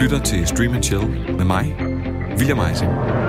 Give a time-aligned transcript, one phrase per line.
[0.00, 1.76] lytter til Stream Chill med mig,
[2.38, 3.19] William Eising.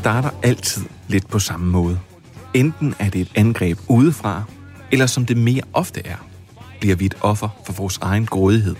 [0.00, 2.00] Starter altid lidt på samme måde.
[2.54, 4.42] Enten er det et angreb udefra,
[4.92, 6.16] eller som det mere ofte er,
[6.80, 8.76] bliver vi et offer for vores egen grådighed.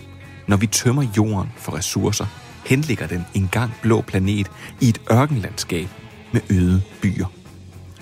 [0.49, 2.27] Når vi tømmer jorden for ressourcer,
[2.67, 5.89] henligger den engang blå planet i et ørkenlandskab
[6.33, 7.27] med øde byer.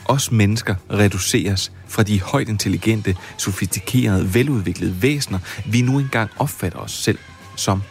[0.05, 6.93] Os mennesker reduceres fra de højt intelligente, sofistikerede, veludviklede væsener, vi nu engang opfatter os
[6.93, 7.19] selv
[7.57, 7.83] som,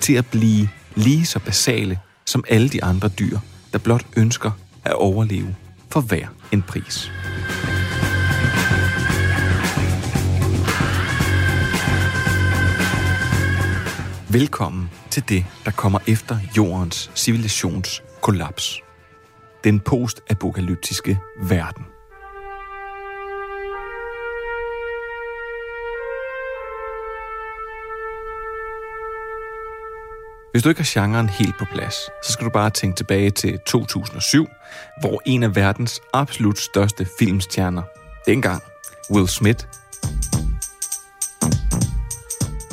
[0.00, 3.38] til at blive lige så basale som alle de andre dyr,
[3.72, 4.50] der blot ønsker
[4.84, 5.56] at overleve
[5.90, 7.10] for hver en pris.
[14.32, 18.80] Velkommen til det, der kommer efter jordens civilisations kollaps.
[19.64, 21.89] Den postapokalyptiske verden.
[30.52, 33.58] Hvis du ikke har genren helt på plads, så skal du bare tænke tilbage til
[33.66, 34.46] 2007,
[35.00, 37.82] hvor en af verdens absolut største filmstjerner,
[38.26, 38.62] dengang
[39.10, 39.64] Will Smith,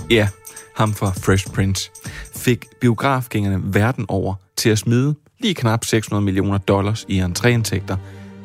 [0.10, 0.30] ja,
[0.76, 1.92] ham fra Fresh Prince,
[2.36, 7.96] fik biografgængerne verden over til at smide lige knap 600 millioner dollars i entréindtægter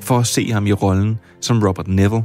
[0.01, 2.25] for at se ham i rollen som Robert Neville,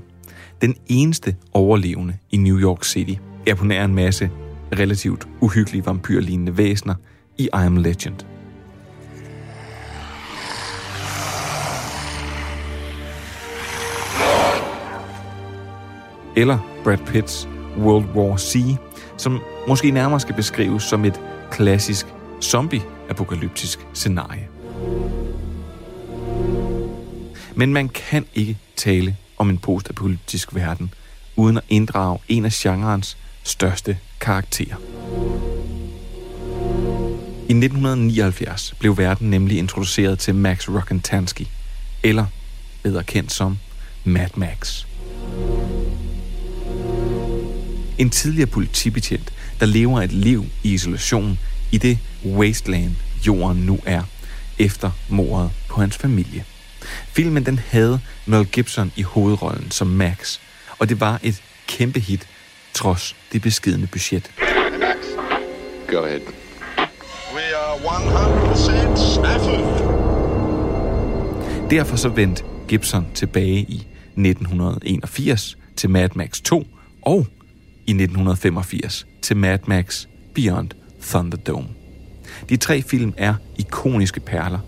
[0.62, 3.14] den eneste overlevende i New York City,
[3.48, 4.30] er på nær en masse
[4.72, 6.96] relativt uhyggelige vampyrlignende væsener
[7.38, 8.16] i I Am Legend.
[16.36, 18.76] Eller Brad Pitts World War C,
[19.18, 22.06] som måske nærmere skal beskrives som et klassisk
[22.42, 24.48] zombie-apokalyptisk scenarie.
[27.56, 30.94] Men man kan ikke tale om en postapokalyptisk verden,
[31.36, 33.18] uden at inddrage en af genrens
[33.48, 34.76] største karakterer.
[37.50, 41.42] I 1979 blev verden nemlig introduceret til Max Rockantansky,
[42.04, 42.26] eller
[42.84, 43.58] bedre kendt som
[44.04, 44.86] Mad Max.
[47.98, 51.40] En tidligere politibetjent, der lever et liv i isolation
[51.72, 52.96] i det wasteland,
[53.28, 54.04] jorden nu er,
[54.60, 56.46] efter mordet på hans familie.
[57.08, 60.40] Filmen den havde Mel Gibson i hovedrollen som Max,
[60.80, 62.28] og det var et kæmpe hit,
[62.78, 64.32] trods det beskidende budget.
[65.88, 66.22] Go ahead.
[67.34, 69.64] we are 100% snaffled.
[71.70, 76.68] Derfor så vendte Gibson tilbage i 1981 til Mad Max 2
[77.02, 77.28] og
[77.86, 80.06] i 1985 til Mad Max
[80.36, 80.70] Beyond
[81.02, 81.68] Thunderdome.
[82.50, 84.60] De tre film er ikoniske perler,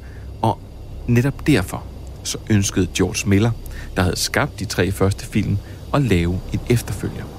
[0.41, 0.61] og
[1.07, 1.83] netop derfor
[2.23, 3.51] så ønskede George Miller,
[3.95, 5.57] der havde skabt de tre første film,
[5.93, 7.38] at lave et efterfølger.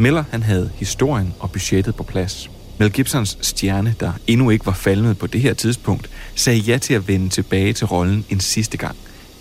[0.00, 2.50] Miller han havde historien og budgettet på plads.
[2.78, 6.94] Mel Gibsons stjerne, der endnu ikke var faldet på det her tidspunkt, sagde ja til
[6.94, 8.96] at vende tilbage til rollen en sidste gang.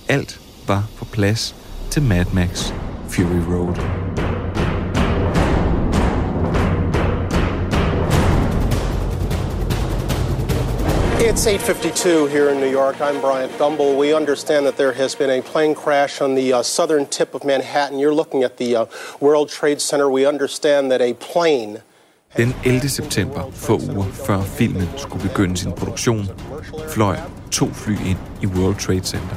[0.08, 1.56] Alt var på plads
[1.92, 2.72] til Mad Max
[3.10, 4.09] Fury Road.
[11.40, 13.00] It's 8:52 here in New York.
[13.00, 13.98] I'm Bryant Gumbel.
[13.98, 17.46] We understand that there has been a plane crash on the uh, southern tip of
[17.46, 17.98] Manhattan.
[17.98, 18.86] You're looking at the uh,
[19.22, 20.10] World Trade Center.
[20.10, 21.78] We understand that a plane
[22.38, 22.90] Den 11.
[22.90, 26.30] september, få uger før filmen skulle begynde sin produktion,
[26.90, 27.18] fløj
[27.52, 29.36] to fly ind i World Trade Center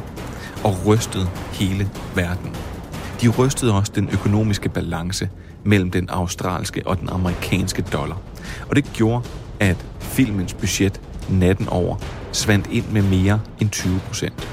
[0.64, 2.56] og rystede hele verden.
[3.20, 5.28] De rystede også den økonomiske balance
[5.64, 8.20] mellem den australske og den amerikanske dollar.
[8.68, 9.24] Og det gjorde,
[9.60, 11.96] at filmens budget natten over
[12.32, 14.48] svandt ind med mere end 20 procent.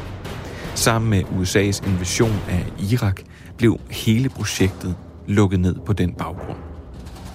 [0.75, 3.21] Sammen med USA's invasion af Irak
[3.57, 4.95] blev hele projektet
[5.27, 6.57] lukket ned på den baggrund.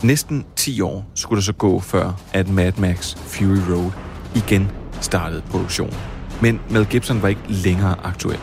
[0.03, 3.91] Næsten 10 år skulle der så gå før, at Mad Max Fury Road
[4.35, 4.71] igen
[5.01, 5.97] startede produktionen.
[6.43, 8.39] Men Mel Gibson var ikke længere aktuel.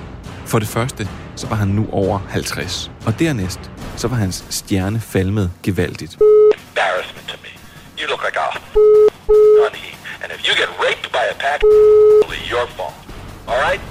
[0.46, 2.92] For det første, så var han nu over 50.
[3.06, 6.18] Og dernæst, så var hans stjerne falmet gevaldigt.
[6.70, 7.52] embarrassment to me.
[8.00, 8.50] You look like a
[9.62, 9.88] honey,
[10.24, 12.94] and if you get raped by a pack, it's your fault.
[13.48, 13.82] All right?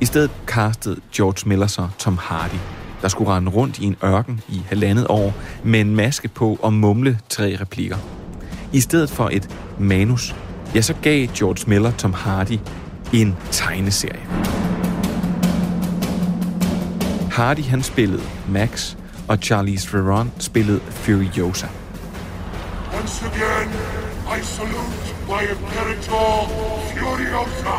[0.00, 2.58] I stedet castede George Miller så Tom Hardy,
[3.02, 6.72] der skulle rende rundt i en ørken i halvandet år med en maske på og
[6.72, 7.96] mumle tre replikker.
[8.72, 10.34] I stedet for et manus,
[10.74, 12.58] ja, så gav George Miller Tom Hardy
[13.12, 14.26] en tegneserie.
[17.30, 18.94] Hardy han spillede Max,
[19.28, 21.66] og Charlize Theron spillede Furiosa.
[23.00, 23.68] Once again,
[24.38, 26.48] I salute my Imperator
[26.96, 27.76] Furiosa.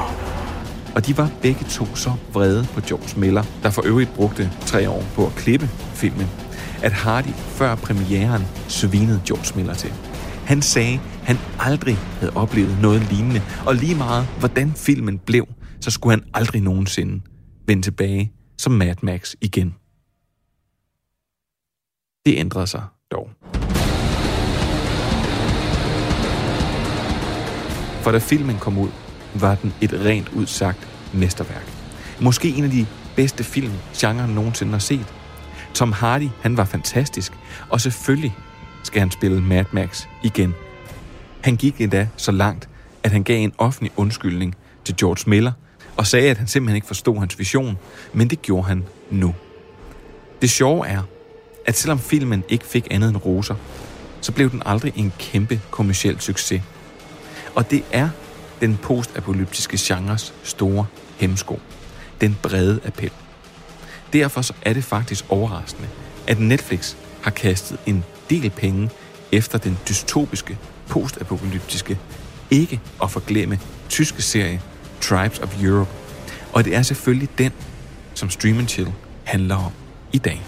[0.95, 4.89] Og de var begge to så vrede på George Miller, der for øvrigt brugte tre
[4.89, 6.27] år på at klippe filmen,
[6.83, 9.93] at Hardy før premieren svinede George Miller til.
[10.45, 15.47] Han sagde, han aldrig havde oplevet noget lignende, og lige meget hvordan filmen blev,
[15.81, 17.21] så skulle han aldrig nogensinde
[17.67, 19.75] vende tilbage som Mad Max igen.
[22.25, 23.29] Det ændrede sig dog.
[28.01, 28.89] For da filmen kom ud,
[29.33, 31.73] var den et rent udsagt mesterværk.
[32.19, 32.85] Måske en af de
[33.15, 35.13] bedste film, genren nogensinde har set.
[35.73, 37.33] Tom Hardy, han var fantastisk,
[37.69, 38.35] og selvfølgelig
[38.83, 40.53] skal han spille Mad Max igen.
[41.41, 42.69] Han gik endda så langt,
[43.03, 44.55] at han gav en offentlig undskyldning
[44.85, 45.51] til George Miller,
[45.97, 47.77] og sagde, at han simpelthen ikke forstod hans vision,
[48.13, 49.35] men det gjorde han nu.
[50.41, 51.01] Det sjove er,
[51.65, 53.55] at selvom filmen ikke fik andet end roser,
[54.21, 56.61] så blev den aldrig en kæmpe kommersiel succes.
[57.55, 58.09] Og det er
[58.61, 60.85] den postapokalyptiske genres store
[61.17, 61.59] hemsko.
[62.21, 63.11] Den brede appel.
[64.13, 65.87] Derfor så er det faktisk overraskende,
[66.27, 68.89] at Netflix har kastet en del penge
[69.31, 70.57] efter den dystopiske,
[70.87, 71.99] postapokalyptiske,
[72.51, 73.59] ikke at forglemme
[73.89, 74.61] tyske serie
[75.01, 75.89] Tribes of Europe.
[76.53, 77.51] Og det er selvfølgelig den,
[78.13, 78.93] som Stream Chill
[79.23, 79.71] handler om
[80.13, 80.41] i dag.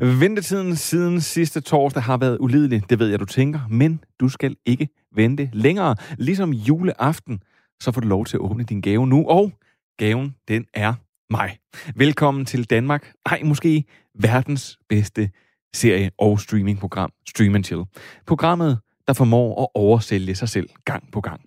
[0.00, 4.56] Ventetiden siden sidste torsdag har været ulidelig, det ved jeg, du tænker, men du skal
[4.66, 5.96] ikke vente længere.
[6.18, 7.42] Ligesom juleaften,
[7.80, 9.52] så får du lov til at åbne din gave nu, og
[9.98, 10.94] gaven, den er
[11.30, 11.58] mig.
[11.94, 15.30] Velkommen til Danmark, ej måske verdens bedste
[15.74, 17.82] serie- og streamingprogram, Stream Chill.
[18.26, 21.40] Programmet, der formår at oversælge sig selv gang på gang.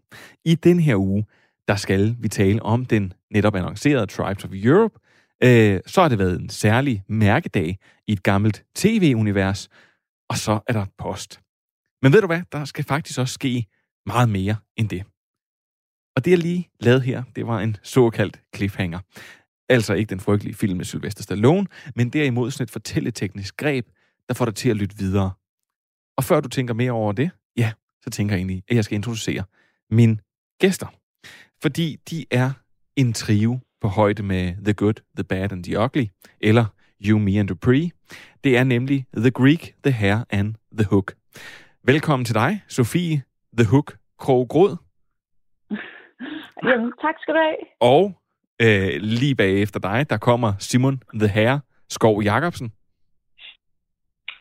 [0.46, 1.26] I den her uge,
[1.68, 5.00] der skal vi tale om den netop annoncerede Tribes of Europe,
[5.44, 9.70] øh, så har det været en særlig mærkedag i et gammelt tv-univers,
[10.30, 11.42] og så er der post.
[12.02, 13.66] Men ved du hvad, der skal faktisk også ske
[14.06, 15.04] meget mere end det.
[16.16, 19.00] Og det, jeg lige lavede her, det var en såkaldt cliffhanger.
[19.70, 23.88] Altså ikke den frygtelige film med Sylvester Stallone, men derimod sådan et fortælleteknisk greb,
[24.28, 25.32] der får dig til at lytte videre.
[26.18, 27.72] Og før du tænker mere over det, ja,
[28.04, 29.44] så tænker jeg egentlig, at jeg skal introducere
[29.90, 30.18] mine
[30.60, 30.88] gæster.
[31.62, 32.52] Fordi de er
[32.96, 36.06] en trio på højde med The Good, The Bad and The Ugly,
[36.42, 36.66] eller
[37.06, 37.92] You, Me and Dupree.
[38.44, 41.14] Det er nemlig The Greek, The Hare and The Hook.
[41.84, 43.24] Velkommen til dig, Sofie
[43.58, 44.78] The Hook Kroggrod.
[46.64, 47.58] Jamen, tak skal du have.
[47.80, 48.22] Og
[48.62, 52.72] øh, lige bagefter dig, der kommer Simon The Hare Skov Jacobsen.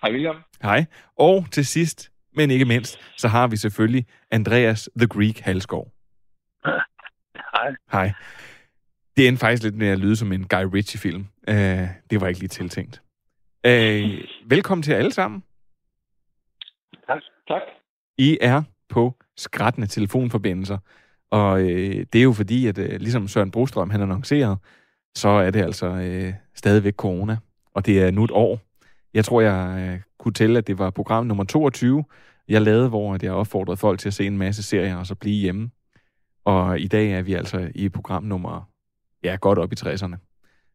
[0.02, 0.36] Hej William.
[0.62, 0.84] Hej.
[1.18, 5.92] Og til sidst, men ikke mindst, så har vi selvfølgelig Andreas The Greek Halskov.
[7.54, 7.74] Hej.
[7.92, 8.12] Hej.
[9.16, 11.26] Det endte faktisk lidt med at lyde som en Guy Ritchie-film.
[11.48, 11.54] Uh,
[12.10, 13.02] det var ikke lige tiltænkt.
[13.68, 15.42] Uh, velkommen til alle sammen.
[17.06, 17.22] Tak.
[17.48, 17.62] tak.
[18.18, 20.78] I er på skrættende telefonforbindelser.
[21.30, 21.66] Og uh,
[22.12, 24.56] det er jo fordi, at uh, ligesom Søren Brostrøm han annoncerede,
[25.14, 27.36] så er det altså uh, stadigvæk corona.
[27.74, 28.60] Og det er nu et år.
[29.14, 32.04] Jeg tror, jeg uh, kunne tælle, at det var program nummer 22,
[32.48, 35.40] jeg lavede, hvor jeg opfordrede folk til at se en masse serier og så blive
[35.40, 35.70] hjemme.
[36.44, 38.75] Og i dag er vi altså i program nummer
[39.24, 40.16] ja, godt op i 60'erne.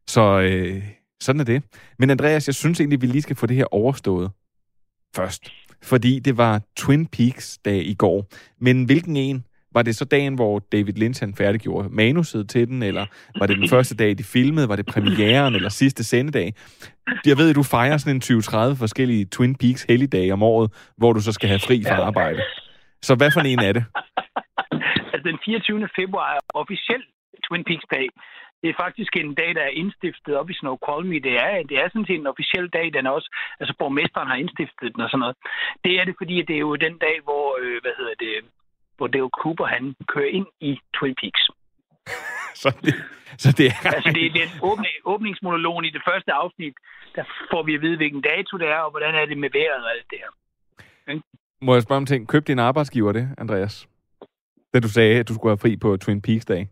[0.06, 0.82] Så øh,
[1.20, 1.62] sådan er det.
[1.98, 4.30] Men Andreas, jeg synes egentlig, vi lige skal få det her overstået
[5.16, 5.52] først.
[5.82, 8.26] Fordi det var Twin Peaks dag i går.
[8.60, 9.44] Men hvilken en?
[9.74, 13.06] Var det så dagen, hvor David Lynch han færdiggjorde manuset til den, eller
[13.38, 14.68] var det den første dag, de filmede?
[14.68, 16.54] Var det premieren, eller sidste sendedag?
[17.26, 21.12] Jeg ved, at du fejrer sådan en 20-30 forskellige Twin Peaks helligdage om året, hvor
[21.12, 22.42] du så skal have fri fra arbejde.
[23.02, 23.84] Så hvad for en er det?
[25.12, 25.88] Altså, den 24.
[25.96, 27.08] februar er officielt
[27.52, 28.06] Twin Peaks dag.
[28.60, 31.24] Det er faktisk en dag, der er indstiftet op i Snoqualmie.
[31.28, 33.30] Det er, det er sådan set en officiel dag, den er også,
[33.60, 35.36] altså borgmesteren har indstiftet den og sådan noget.
[35.84, 38.34] Det er det, fordi det er jo den dag, hvor, øh, hvad hedder det,
[38.96, 41.42] hvor Dale Cooper, han kører ind i Twin Peaks.
[42.62, 42.94] så, det,
[43.44, 43.76] så det er...
[43.96, 46.74] Altså, det er den åbne, åbningsmonologen i det første afsnit,
[47.16, 49.82] der får vi at vide, hvilken dato det er, og hvordan er det med vejret
[49.86, 50.30] og alt det her.
[51.02, 51.20] Okay?
[51.66, 52.28] Må jeg spørge om ting?
[52.28, 53.88] Købte din arbejdsgiver det, Andreas?
[54.74, 56.68] Da du sagde, at du skulle have fri på Twin Peaks-dag?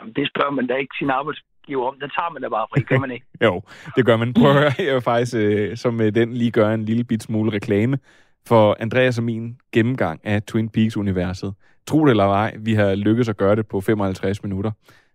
[0.00, 1.96] Jamen, det spørger man da ikke sin arbejdsgiver om.
[2.00, 3.26] Der tager man da bare fri, gør man ikke?
[3.46, 3.62] jo,
[3.96, 4.34] det gør man.
[4.34, 7.22] Prøv at høre, jeg vil faktisk øh, som med den lige gøre en lille bit
[7.22, 7.98] smule reklame
[8.46, 11.54] for Andreas og min gennemgang af Twin Peaks-universet.
[11.86, 14.70] Tro det eller ej, vi har lykkes at gøre det på 55 minutter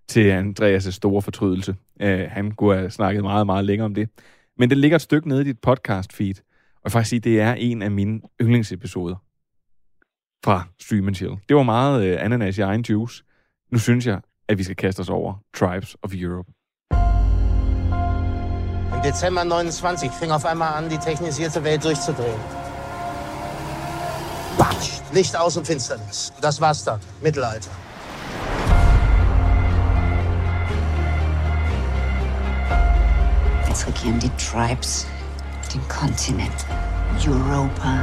[0.07, 1.75] til Andreas' store fortrydelse.
[2.03, 4.09] Uh, han kunne have snakket meget, meget længere om det.
[4.57, 6.41] Men det ligger et stykke nede i dit podcast-feed.
[6.75, 9.15] og jeg faktisk sige, det er en af mine yndlingsepisoder
[10.45, 11.33] fra Stream Chill.
[11.49, 13.23] Det var meget øh, ananas i egen juice.
[13.71, 16.51] Nu synes jeg, at vi skal kaste os over Tribes of Europe.
[18.93, 22.39] Im Dezember 29 fing auf einmal an, die technisierte Welt durchzudrehen.
[24.57, 26.31] Batsch, Licht aus und Finsternis.
[26.41, 26.99] Das war's dann.
[27.21, 27.71] Mittelalter.
[33.67, 35.07] Jetzt regieren die Tribes
[35.73, 36.65] den Kontinent.
[37.27, 38.01] Europa.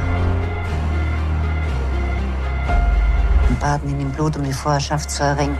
[3.49, 5.57] Und baden in dem Blut, um die Vorherrschaft zu erringen.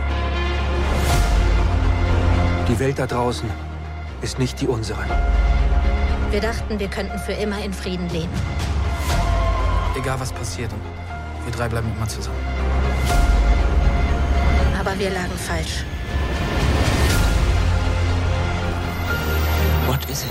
[2.68, 3.50] Die Welt da draußen
[4.22, 5.04] ist nicht die unsere.
[6.30, 8.32] Wir dachten, wir könnten für immer in Frieden leben.
[9.96, 10.70] Egal was passiert,
[11.44, 12.38] wir drei bleiben immer zusammen.
[14.78, 15.84] Aber wir lagen falsch.
[19.86, 20.30] What is it?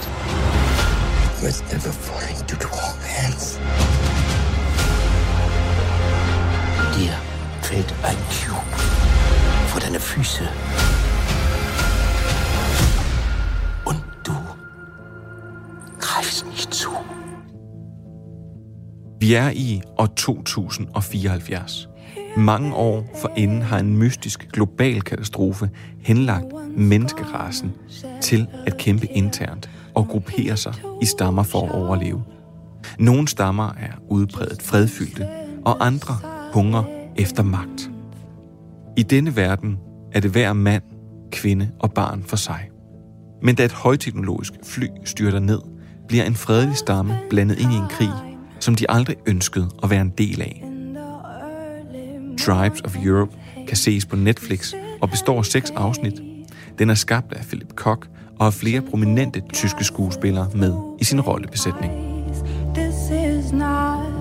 [1.37, 3.59] It was never falling into the wrong hands.
[6.97, 7.11] Dir
[7.61, 8.61] fällt ein Cube
[9.67, 10.47] vor deine Füße.
[19.21, 21.89] Vi er i år 2074.
[22.37, 26.45] Mange år forinden har en mystisk global katastrofe henlagt
[26.77, 27.71] menneskerasen
[28.21, 32.23] til at kæmpe internt og gruppere sig i stammer for at overleve.
[32.99, 35.27] Nogle stammer er udbredt fredfyldte,
[35.65, 36.17] og andre
[36.53, 36.83] hunger
[37.15, 37.91] efter magt.
[38.97, 39.77] I denne verden
[40.11, 40.83] er det hver mand,
[41.31, 42.69] kvinde og barn for sig.
[43.41, 45.59] Men da et højteknologisk fly styrter ned,
[46.07, 48.30] bliver en fredelig stamme blandet ind i en krig,
[48.61, 50.63] som de aldrig ønskede at være en del af.
[52.39, 53.31] Tribes of Europe
[53.67, 56.21] kan ses på Netflix og består af seks afsnit.
[56.79, 61.21] Den er skabt af Philip Koch og har flere prominente tyske skuespillere med i sin
[61.21, 61.93] rollebesætning.
[62.75, 64.20] This is not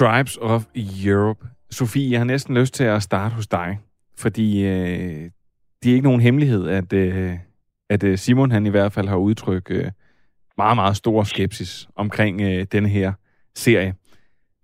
[0.00, 0.66] Tribes of
[1.06, 1.46] Europe.
[1.70, 3.78] Sofie, jeg har næsten lyst til at starte hos dig,
[4.18, 5.30] fordi øh,
[5.82, 7.32] det er ikke nogen hemmelighed, at, øh,
[7.90, 9.90] at øh, Simon han i hvert fald har udtrykt øh,
[10.56, 13.12] meget, meget stor skepsis omkring øh, denne her
[13.54, 13.94] serie.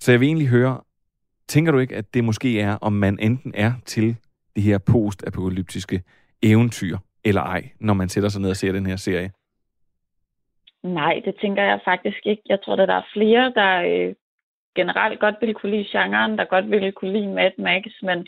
[0.00, 0.80] Så jeg vil egentlig høre,
[1.48, 4.16] tænker du ikke, at det måske er, om man enten er til
[4.54, 6.02] det her postapokalyptiske
[6.42, 9.30] eventyr, eller ej, når man sætter sig ned og ser den her serie?
[10.82, 12.42] Nej, det tænker jeg faktisk ikke.
[12.46, 14.14] Jeg tror, at der er flere, der øh,
[14.76, 18.26] generelt godt vil kunne lide genren, der godt vil kunne lide Mad Max, men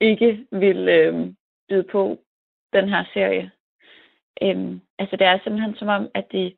[0.00, 1.14] ikke ville øh,
[1.68, 2.18] byde på
[2.72, 3.50] den her serie.
[4.42, 6.54] Øhm, altså det er simpelthen som om, at de,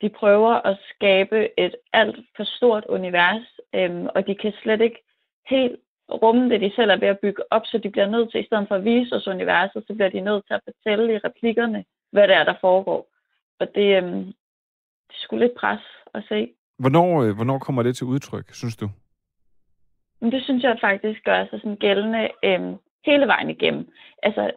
[0.00, 5.02] de prøver at skabe et alt for stort univers, øhm, og de kan slet ikke
[5.46, 5.80] helt
[6.10, 8.46] rumme det, de selv er ved at bygge op, så de bliver nødt til, i
[8.46, 11.84] stedet for at vise os universet, så bliver de nødt til at fortælle i replikkerne,
[12.12, 13.08] hvad det er, der foregår.
[13.60, 14.24] Og det, øhm,
[15.08, 15.80] det er sgu lidt pres
[16.14, 16.54] at se.
[16.78, 18.88] Hvornår, øh, hvornår kommer det til udtryk, synes du?
[20.20, 23.88] Men det synes jeg faktisk gør sig sådan gældende øhm, hele vejen igennem.
[24.22, 24.50] Altså,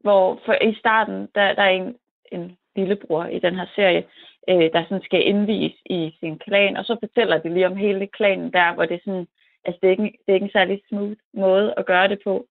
[0.00, 1.96] hvor for i starten, der, der er en,
[2.32, 4.04] en lillebror i den her serie,
[4.48, 8.06] øh, der sådan skal indvise i sin klan, og så fortæller de lige om hele
[8.06, 9.26] klanen der, hvor det er sådan,
[9.64, 12.46] altså det er ikke, det er ikke en særlig smooth måde at gøre det på.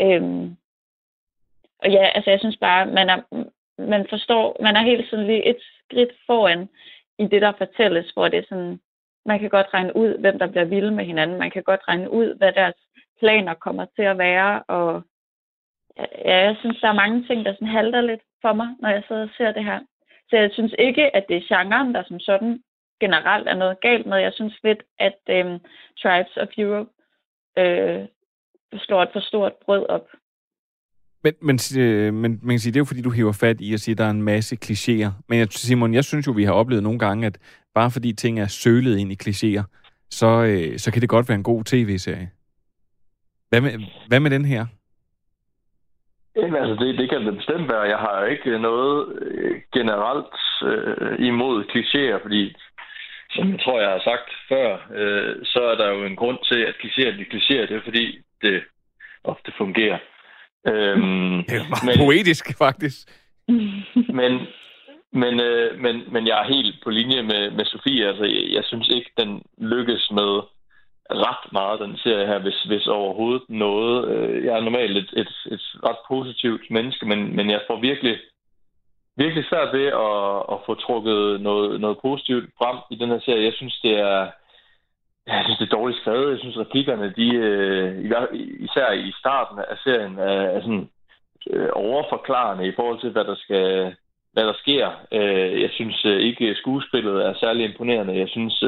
[0.00, 0.56] Øhm,
[1.82, 3.20] og ja, altså jeg synes bare, man er,
[3.78, 6.68] man forstår, man er helt sådan lige et skridt foran
[7.18, 8.80] i det, der fortælles, hvor det er sådan,
[9.26, 11.38] man kan godt regne ud, hvem der bliver vilde med hinanden.
[11.38, 12.74] Man kan godt regne ud, hvad deres
[13.18, 14.62] planer kommer til at være.
[14.62, 15.02] Og
[16.24, 19.02] ja, jeg synes, der er mange ting, der sådan halter lidt for mig, når jeg
[19.08, 19.80] sidder og ser det her.
[20.30, 22.62] Så jeg synes ikke, at det er genren, der som sådan
[23.00, 24.18] generelt er noget galt med.
[24.18, 25.58] Jeg synes lidt, at øhm,
[26.02, 26.90] Tribes of Europe
[27.58, 28.06] øh,
[28.76, 30.06] slår et for stort brød op.
[31.40, 33.74] Men, men, øh, men man kan sige, det er jo fordi, du hiver fat i
[33.74, 35.10] at sige, at der er en masse klichéer.
[35.28, 37.38] Men jeg, Simon, jeg synes jo, vi har oplevet nogle gange, at
[37.74, 39.64] bare fordi ting er sølet ind i klichéer,
[40.10, 42.30] så, øh, så kan det godt være en god tv-serie.
[43.48, 43.72] Hvad med,
[44.08, 44.66] hvad med den her?
[46.36, 47.80] Jamen, altså, det, det kan det bestemt være.
[47.80, 50.36] Jeg har ikke noget øh, generelt
[50.70, 52.56] øh, imod klichéer, fordi
[53.30, 54.68] som jeg tror, jeg har sagt før,
[55.00, 57.66] øh, så er der jo en grund til, at klichéer bliver klichéer.
[57.68, 58.62] Det er fordi, det
[59.24, 59.98] ofte fungerer.
[60.66, 63.08] Øhm, Det er meget men, poetisk, faktisk.
[64.18, 64.32] men,
[65.12, 68.06] men, øh, men, men jeg er helt på linje med, med Sofie.
[68.08, 70.42] Altså, jeg, jeg synes ikke, den lykkes med
[71.10, 74.08] ret meget, den serie her, hvis, hvis overhovedet noget.
[74.08, 78.18] Øh, Jeg er normalt et, et, et ret positivt menneske, men, men jeg får virkelig
[79.16, 83.44] virkelig svært ved at, at få trukket noget, noget positivt frem i den her serie.
[83.44, 84.30] Jeg synes, det er,
[85.36, 86.30] jeg synes, det er dårligt skrevet.
[86.30, 88.04] Jeg synes, replikkerne, de, øh,
[88.60, 90.88] især i starten af serien, er sådan
[91.50, 93.94] øh, overforklarende i forhold til, hvad der skal
[94.32, 94.86] hvad der sker.
[95.12, 98.18] Øh, jeg synes ikke, skuespillet er særlig imponerende.
[98.18, 98.62] Jeg synes,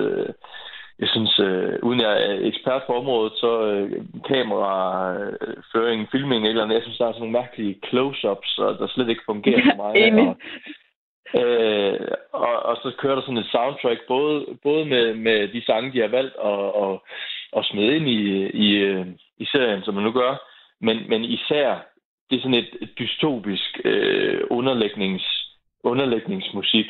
[1.00, 3.92] jeg synes, øh, uden jeg er ekspert på området, så øh,
[4.28, 8.50] kameraføring, filming eller andet, jeg synes, der er sådan nogle mærkelige close-ups,
[8.80, 9.92] der slet ikke fungerer for mig.
[10.28, 10.36] og,
[11.34, 15.92] øh, og, og så kører der sådan et soundtrack, både, både med, med de sange,
[15.92, 17.04] de har valgt at, og,
[17.52, 19.06] og smide ind i, i, øh,
[19.38, 20.36] i serien, som man nu gør,
[20.80, 21.78] men, men især,
[22.30, 25.24] det er sådan et dystopisk øh, underlægnings,
[25.84, 26.86] underlægningsmusik,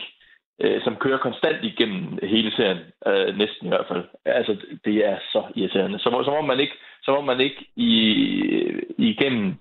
[0.61, 4.05] øh, som kører konstant igennem hele serien, øh, næsten i hvert fald.
[4.25, 5.99] Altså, det er så irriterende.
[5.99, 8.13] Så, som om man ikke, som om man ikke i,
[8.53, 9.55] øh, igennem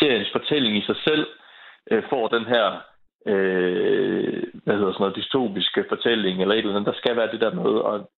[0.00, 1.26] seriens fortælling i sig selv
[1.90, 2.80] øh, får den her
[3.26, 6.92] øh, hvad hedder sådan noget, dystopiske fortælling eller et eller andet.
[6.92, 8.10] Der skal være det der med, og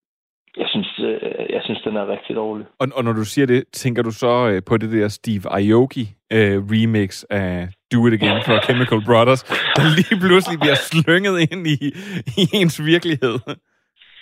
[0.56, 2.66] jeg synes, øh, jeg synes, den er rigtig dårlig.
[2.78, 6.14] Og, og når du siger det, tænker du så øh, på det der Steve Aoki
[6.32, 9.42] øh, remix af Do It Again for Chemical Brothers,
[9.76, 11.78] der lige pludselig bliver slynget ind i,
[12.40, 13.38] i ens virkelighed?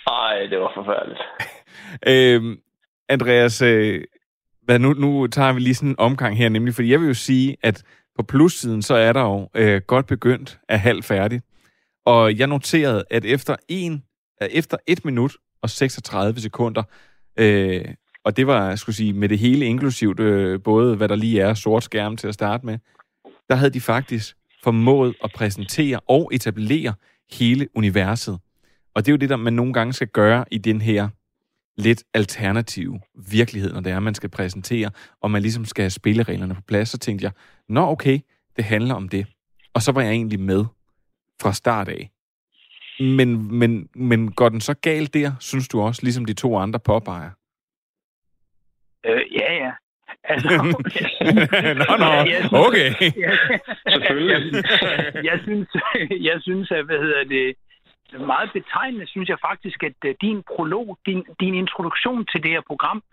[0.07, 1.21] Nej, det var forfærdeligt.
[2.11, 2.57] øh,
[3.09, 4.03] Andreas, øh,
[4.65, 7.13] hvad nu, nu tager vi lige sådan en omgang her, nemlig, fordi jeg vil jo
[7.13, 7.83] sige, at
[8.15, 11.41] på plussiden, så er der jo øh, godt begyndt at halv færdig.
[12.05, 14.03] Og jeg noterede, at efter en,
[14.41, 16.83] efter et minut og 36 sekunder.
[17.37, 17.85] Øh,
[18.25, 21.41] og det var, jeg skulle sige, med det hele inklusivt, øh, både hvad der lige
[21.41, 22.77] er sort skærm til at starte med,
[23.49, 26.93] der havde de faktisk formået at præsentere og etablere
[27.31, 28.39] hele universet.
[28.95, 31.09] Og det er jo det, der man nogle gange skal gøre i den her
[31.77, 34.91] lidt alternative virkelighed, når det er, man skal præsentere,
[35.21, 37.31] og man ligesom skal have spillereglerne på plads, så tænkte jeg,
[37.71, 38.19] nå okay,
[38.55, 39.27] det handler om det.
[39.73, 40.65] Og så var jeg egentlig med
[41.41, 42.09] fra start af.
[42.99, 46.79] Men, men, men går den så galt der, synes du også, ligesom de to andre
[46.79, 47.29] påpeger?
[49.05, 49.71] Øh, ja, ja.
[50.23, 50.49] Altså,
[51.81, 52.09] nå, nå,
[52.67, 52.89] okay.
[53.89, 54.63] Selvfølgelig.
[55.23, 55.67] jeg, synes,
[56.29, 57.55] jeg synes, at, hvad hedder det,
[58.19, 62.61] meget betegnende, synes jeg faktisk, at uh, din prolog, din, din introduktion til det her
[62.67, 63.03] program, øh,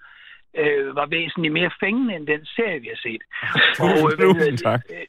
[0.95, 3.23] var væsentligt mere fængende end den serie, vi har set.
[3.85, 4.81] Og, øh, det, tak.
[4.91, 5.07] Øh,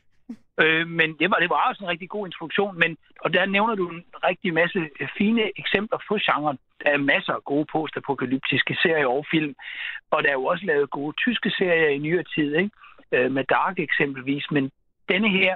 [0.64, 3.76] Øh, men det var, det var også en rigtig god introduktion, men, og der nævner
[3.76, 6.58] du en rigtig masse øh, fine eksempler på genren.
[6.84, 9.56] Der er masser af gode postapokalyptiske serier og film,
[10.12, 12.70] og der er jo også lavet gode tyske serier i nyere tid, ikke?
[13.12, 14.72] Øh, med Dark eksempelvis, men
[15.10, 15.56] denne her,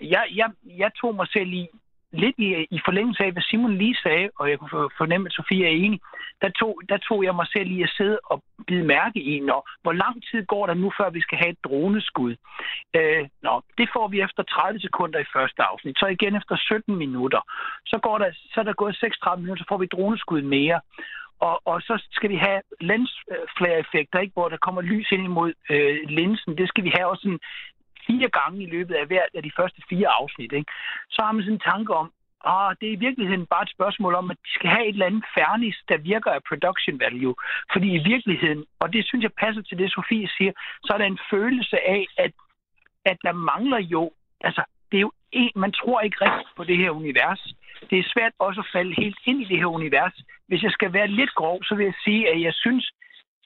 [0.00, 1.68] jeg, jeg, jeg tog mig selv i
[2.12, 5.64] lidt i, i forlængelse af, hvad Simon lige sagde, og jeg kunne fornemme, at Sofie
[5.66, 6.00] er enig,
[6.42, 9.70] der tog, der tog jeg mig selv i at sidde og bide mærke i, når,
[9.82, 12.36] hvor lang tid går der nu, før vi skal have et droneskud.
[12.96, 16.96] Øh, nå, det får vi efter 30 sekunder i første afsnit, så igen efter 17
[16.96, 17.40] minutter.
[17.86, 20.80] Så, går der, så er der gået 36 minutter, så får vi droneskud mere.
[21.48, 25.96] Og, og så skal vi have lensflare-effekter, ikke, hvor der kommer lys ind imod øh,
[26.08, 26.58] linsen.
[26.58, 27.40] Det skal vi have også en
[28.06, 30.72] fire gange i løbet af hvert af de første fire afsnit, ikke?
[31.10, 32.12] så har man sådan en tanke om,
[32.44, 35.06] Ah, det er i virkeligheden bare et spørgsmål om, at de skal have et eller
[35.06, 37.34] andet fernis, der virker af production value.
[37.72, 40.52] Fordi i virkeligheden, og det synes jeg passer til det, Sofie siger,
[40.84, 42.32] så er der en følelse af, at,
[43.04, 44.10] at der mangler jo,
[44.40, 47.54] altså det er jo en, man tror ikke rigtigt på det her univers.
[47.90, 50.16] Det er svært også at falde helt ind i det her univers.
[50.48, 52.92] Hvis jeg skal være lidt grov, så vil jeg sige, at jeg synes,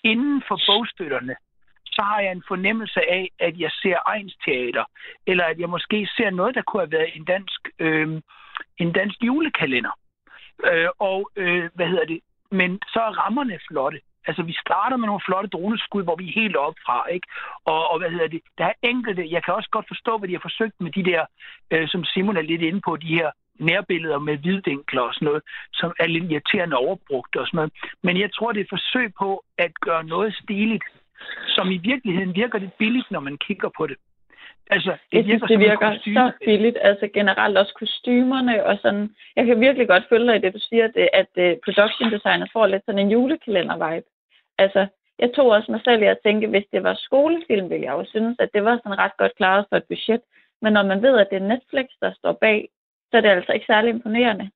[0.05, 1.37] inden for bogstøtterne,
[1.97, 3.99] så har jeg en fornemmelse af, at jeg ser
[4.45, 4.85] teater,
[5.27, 8.09] eller at jeg måske ser noget, der kunne have været en dansk, øh,
[8.79, 9.95] en dansk julekalender.
[10.71, 12.21] Øh, og øh, hvad hedder det?
[12.51, 14.01] Men så er rammerne flotte.
[14.29, 17.27] Altså, vi starter med nogle flotte droneskud, hvor vi er helt op fra, ikke?
[17.65, 18.41] Og, og hvad hedder det?
[18.59, 21.25] Der er enkelte, jeg kan også godt forstå, hvad de har forsøgt med de der,
[21.71, 25.43] øh, som Simon er lidt inde på, de her nærbilleder med hvidvinkler og sådan noget,
[25.73, 27.73] som er lidt irriterende overbrugt og sådan noget.
[28.03, 30.85] Men jeg tror, det er et forsøg på at gøre noget stiligt
[31.47, 33.97] som i virkeligheden virker lidt billigt, når man kigger på det.
[34.71, 36.79] Altså, det jeg synes, virker det virker så billigt.
[36.81, 39.11] Altså generelt også kostymerne og sådan.
[39.37, 42.47] Jeg kan virkelig godt følge dig i det, du siger, at, at uh, production designer
[42.53, 44.09] får lidt sådan en julekalender-vibe.
[44.59, 44.87] Altså,
[45.19, 48.05] jeg tog også mig selv i at tænke, hvis det var skolefilm, ville jeg jo
[48.09, 50.21] synes, at det var sådan ret godt klaret for et budget.
[50.63, 52.69] Men når man ved, at det er Netflix, der står bag,
[53.11, 54.51] så er det altså ikke særlig imponerende.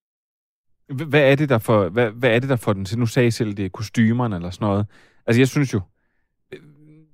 [1.11, 2.99] Hvad er det, der får, hvad, hvad er det, der får den til?
[2.99, 4.87] Nu sagde I selv, det er kostymerne eller sådan noget.
[5.27, 5.81] Altså, jeg synes jo,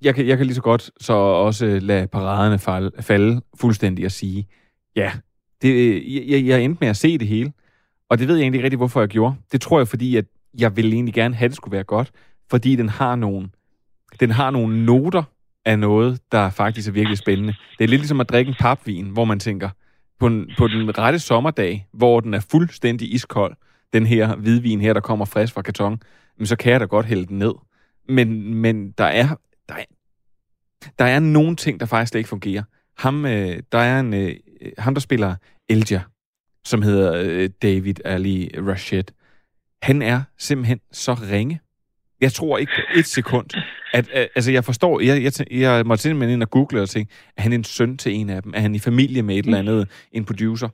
[0.01, 4.05] jeg kan, jeg kan lige så godt så også øh, lade paraderne falde, falde fuldstændig
[4.05, 4.47] og sige,
[4.95, 5.11] ja,
[5.61, 7.53] det, øh, jeg, jeg endte med at se det hele,
[8.09, 9.35] og det ved jeg egentlig ikke rigtig, hvorfor jeg gjorde.
[9.51, 10.25] Det tror jeg, fordi at
[10.59, 12.11] jeg ville egentlig gerne have, at det skulle være godt,
[12.49, 13.49] fordi den har nogle,
[14.19, 15.23] den har nogle noter
[15.65, 17.53] af noget, der faktisk er virkelig spændende.
[17.77, 19.69] Det er lidt ligesom at drikke en papvin, hvor man tænker,
[20.19, 23.55] på, en, på den rette sommerdag, hvor den er fuldstændig iskold,
[23.93, 26.01] den her hvidvin her, der kommer frisk fra karton,
[26.43, 27.53] så kan jeg da godt hælde den ned.
[28.09, 29.27] Men, men der, er,
[29.69, 29.85] der, er,
[30.99, 32.63] der er nogle ting, der faktisk ikke fungerer.
[32.97, 34.35] Ham, øh, der er en, øh,
[34.77, 35.35] ham, der spiller
[35.69, 36.01] Elja,
[36.65, 39.03] som hedder øh, David Ali Rashid.
[39.81, 41.59] Han er simpelthen så ringe.
[42.21, 43.47] Jeg tror ikke et sekund,
[43.93, 47.13] at, at altså jeg forstår, jeg, jeg, jeg måtte simpelthen ind og google og tænke,
[47.37, 48.53] er han en søn til en af dem?
[48.55, 50.69] Er han i familie med et eller andet, en producer?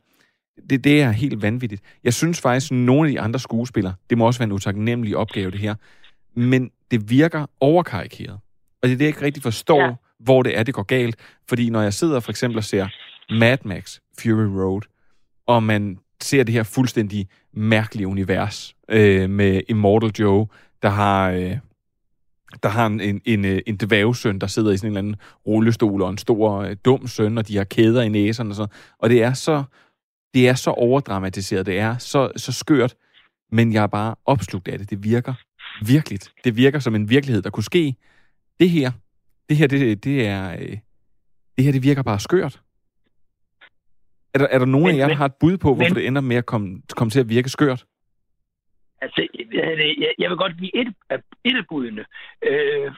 [0.69, 1.81] Det, det er helt vanvittigt.
[2.03, 5.17] Jeg synes faktisk, at nogle af de andre skuespillere, det må også være en utaknemmelig
[5.17, 5.75] opgave, det her,
[6.35, 8.39] men det virker overkarikeret.
[8.83, 9.93] Og det er det, jeg ikke rigtig forstår, ja.
[10.19, 11.15] hvor det er, det går galt.
[11.49, 12.87] Fordi når jeg sidder for eksempel og ser
[13.29, 14.81] Mad Max Fury Road,
[15.47, 20.47] og man ser det her fuldstændig mærkelige univers øh, med Immortal Joe,
[20.81, 21.29] der har...
[21.31, 21.57] Øh,
[22.63, 25.15] der har en, en, en, øh, en der sidder i sådan en eller anden
[25.47, 28.67] rullestol, og en stor øh, dum søn, og de har kæder i næsen og så.
[28.99, 29.63] Og det er så,
[30.33, 32.95] det er så overdramatiseret, det er så, så skørt,
[33.51, 34.89] men jeg er bare opslugt af det.
[34.89, 35.33] Det virker
[35.85, 36.19] virkelig.
[36.43, 37.95] Det virker som en virkelighed, der kunne ske.
[38.59, 38.91] Det her,
[39.49, 40.77] det her, det, det er, øh,
[41.55, 42.61] det her, det virker bare skørt.
[44.33, 45.95] Er der, er der nogen men, af jer, der har et bud på, hvorfor men,
[45.95, 47.85] det ender med at komme, komme til at virke skørt?
[49.01, 50.93] Altså, jeg, jeg vil godt give et,
[51.43, 52.05] et af budene.
[52.49, 52.91] Øh,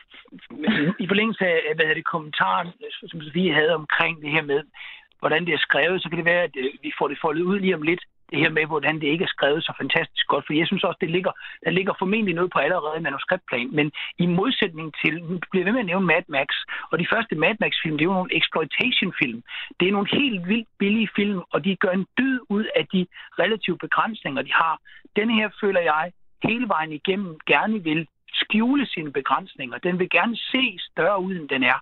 [1.04, 2.68] I forlængelse af hvad det, kommentaren,
[3.10, 4.62] som Sofie havde omkring det her med,
[5.20, 7.60] hvordan det er skrevet, så kan det være, at øh, vi får det foldet ud
[7.60, 10.46] lige om lidt det her med, hvordan det ikke er skrevet så fantastisk godt.
[10.46, 11.32] For jeg synes også, det ligger,
[11.66, 13.70] der ligger formentlig noget på allerede manuskriptplan.
[13.72, 16.50] Men i modsætning til, nu bliver ved med at nævne Mad Max,
[16.92, 19.44] og de første Mad Max-film, det er jo nogle exploitation-film.
[19.80, 23.08] Det er nogle helt vildt billige film, og de gør en dyd ud af de
[23.40, 24.80] relative begrænsninger, de har.
[25.16, 26.12] Denne her føler jeg
[26.44, 29.78] hele vejen igennem gerne vil skjule sine begrænsninger.
[29.78, 31.80] Den vil gerne se større ud, end den er.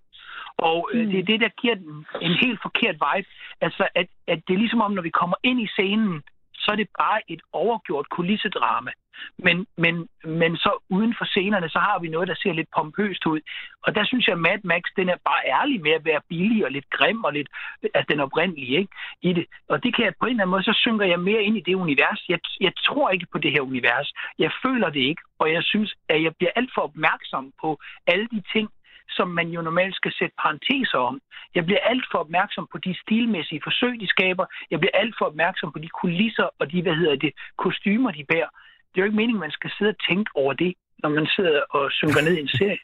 [0.58, 1.12] Og øh, mm.
[1.12, 3.30] det er det, der giver den en helt forkert vibe.
[3.62, 6.76] Altså, at, at det er ligesom om, når vi kommer ind i scenen, så er
[6.76, 8.92] det bare et overgjort kulissedrama.
[9.38, 13.26] Men, men, men så uden for scenerne, så har vi noget, der ser lidt pompøst
[13.26, 13.39] ud.
[13.84, 16.66] Og der synes jeg, at Mad Max, den er bare ærlig med at være billig
[16.66, 17.50] og lidt grim og lidt,
[17.84, 19.46] altså den oprindelige ikke, i det.
[19.70, 21.66] Og det kan jeg på en eller anden måde, så synker jeg mere ind i
[21.68, 22.26] det univers.
[22.30, 24.13] Jeg, jeg tror ikke på det her univers.
[24.39, 28.28] Jeg føler det ikke, og jeg synes, at jeg bliver alt for opmærksom på alle
[28.32, 28.70] de ting,
[29.10, 31.20] som man jo normalt skal sætte parenteser om.
[31.56, 34.46] Jeg bliver alt for opmærksom på de stilmæssige forsøg, de skaber.
[34.72, 38.24] Jeg bliver alt for opmærksom på de kulisser og de, hvad hedder det, kostymer, de
[38.32, 38.52] bærer.
[38.89, 41.28] Det er jo ikke meningen, at man skal sidde og tænke over det, når man
[41.36, 42.82] sidder og synker ned i en serie.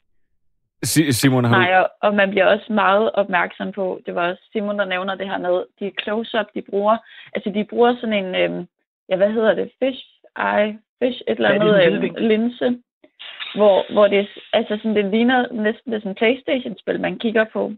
[1.19, 4.79] Simon, har Nej, og, og man bliver også meget opmærksom på, det var også Simon,
[4.79, 6.97] der nævner det her med, de close-up, de bruger,
[7.35, 8.65] altså de bruger sådan en, øh,
[9.09, 10.05] ja, hvad hedder det, fish
[10.37, 12.77] eye, fish, et eller andet øh, linse,
[13.55, 17.71] hvor, hvor det, altså sådan, det ligner næsten det sådan Playstation-spil, man kigger på.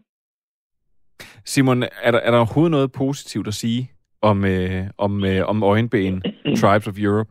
[1.44, 3.90] Simon, er der, er der overhovedet noget positivt at sige
[4.22, 6.22] om, øh, om, øh, om øjenben
[6.60, 7.30] Tribes of Europe?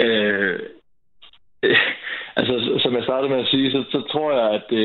[0.00, 0.60] Øh,
[1.62, 1.76] øh,
[2.38, 4.84] altså, som jeg startede med at sige, så, så tror jeg, at det,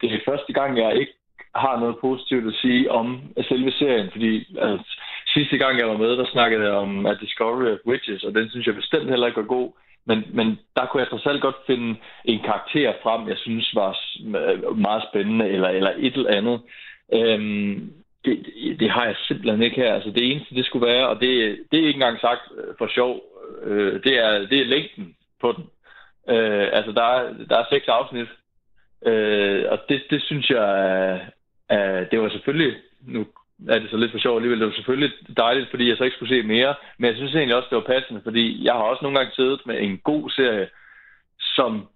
[0.00, 1.12] det er første gang, jeg ikke
[1.54, 5.00] har noget positivt at sige om selve serien, fordi altså,
[5.34, 8.50] sidste gang, jeg var med, der snakkede jeg om A Discovery of Witches, og den
[8.50, 9.72] synes jeg bestemt heller ikke var god.
[10.06, 13.98] Men, men der kunne jeg trods alt godt finde en karakter frem, jeg synes var
[14.26, 16.60] øh, meget spændende, eller, eller et eller andet.
[17.12, 17.92] Øhm,
[18.24, 18.46] det,
[18.80, 19.94] det har jeg simpelthen ikke her.
[19.94, 22.88] Altså det eneste, det skulle være, og det, det er ikke engang sagt øh, for
[22.88, 23.20] sjov,
[23.62, 25.64] øh, det, er, det er længden på den.
[26.28, 28.28] Øh, altså der er, der er seks afsnit,
[29.06, 30.68] øh, og det, det synes jeg,
[31.72, 33.26] øh, det var selvfølgelig, nu
[33.68, 34.60] er det så lidt for sjovt alligevel.
[34.60, 36.74] Det var selvfølgelig dejligt, fordi jeg så ikke skulle se mere.
[36.98, 39.60] Men jeg synes egentlig også, det var passende, fordi jeg har også nogle gange siddet
[39.66, 40.68] med en god serie,
[41.56, 41.88] som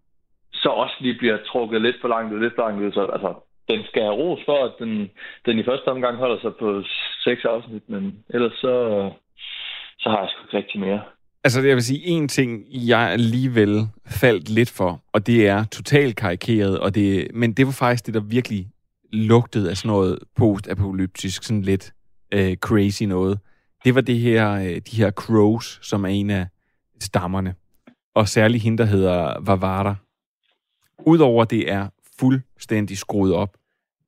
[0.52, 2.92] så også lige bliver trukket lidt for langt ud, lidt for langt ud.
[2.92, 3.34] Så altså,
[3.70, 5.10] den skal have ros for, at den,
[5.46, 6.82] den i første omgang holder sig på
[7.24, 8.74] seks afsnit, men ellers så,
[9.98, 11.02] så har jeg sgu ikke rigtig mere.
[11.44, 13.74] Altså, jeg vil sige, en ting, jeg alligevel
[14.20, 18.14] faldt lidt for, og det er totalt karikeret, og det, men det var faktisk det,
[18.14, 18.66] der virkelig
[19.12, 21.92] lugtede af sådan noget post-apokalyptisk, sådan lidt
[22.32, 23.38] øh, crazy noget,
[23.84, 26.46] det var det her, øh, de her crows, som er en af
[27.00, 27.54] stammerne.
[28.14, 29.94] Og særligt hende, der hedder Vavara.
[31.06, 31.88] Udover det er
[32.20, 33.56] fuldstændig skruet op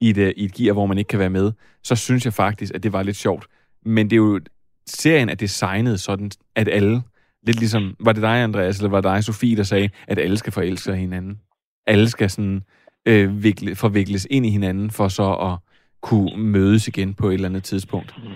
[0.01, 2.33] i et, øh, i et gear, hvor man ikke kan være med, så synes jeg
[2.33, 3.47] faktisk, at det var lidt sjovt.
[3.85, 4.41] Men det er jo,
[4.87, 7.03] serien er designet sådan, at alle,
[7.47, 10.37] lidt ligesom, var det dig, Andreas, eller var det dig, Sofie, der sagde, at alle
[10.37, 11.41] skal forelske hinanden?
[11.87, 12.63] Alle skal sådan
[13.07, 15.55] øh, vikle, forvikles ind i hinanden, for så at
[16.03, 18.15] kunne mødes igen på et eller andet tidspunkt.
[18.19, 18.31] Mm.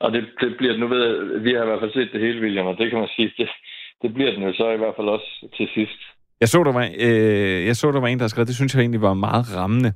[0.00, 2.40] Og det, det bliver, nu ved jeg, vi har i hvert fald set det hele,
[2.40, 3.48] William, og det kan man sige, det,
[4.02, 6.00] det bliver den jo så i hvert fald også til sidst.
[6.40, 8.74] Jeg så, der var, øh, jeg så, der var en, der har skrevet, det synes
[8.74, 9.92] jeg egentlig var meget rammende,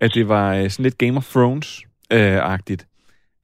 [0.00, 2.86] at det var øh, sådan lidt Game of Thrones-agtigt.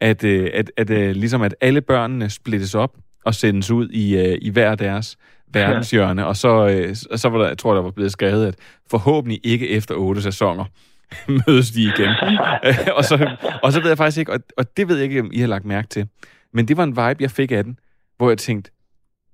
[0.00, 4.16] at, øh, at, at, at ligesom at alle børnene splittes op og sendes ud i,
[4.16, 5.18] øh, i hver deres
[5.52, 8.54] verdenshjørne, og så, øh, så var der, jeg tror, der var blevet skrevet, at
[8.90, 10.64] forhåbentlig ikke efter otte sæsoner
[11.46, 12.10] mødes de igen.
[12.64, 15.20] Øh, og, så, og så ved jeg faktisk ikke, og, og det ved jeg ikke,
[15.20, 16.08] om I har lagt mærke til,
[16.52, 17.78] men det var en vibe, jeg fik af den,
[18.16, 18.70] hvor jeg tænkte,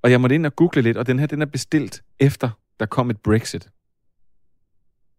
[0.02, 2.50] og jeg måtte ind og google lidt, og den her, den er bestilt efter,
[2.80, 3.68] der kom et Brexit.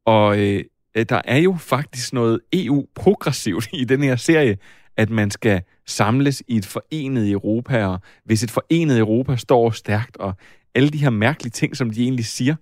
[0.06, 0.64] Og øh,
[0.96, 4.58] øh der er jo faktisk noget EU-progressivt i den her serie,
[4.98, 10.18] at man skal samles i et forenet Europa, og hvis et forenet Europa står stærkt,
[10.18, 10.34] og
[10.76, 12.56] alle de her mærkelige ting, som de egentlig siger.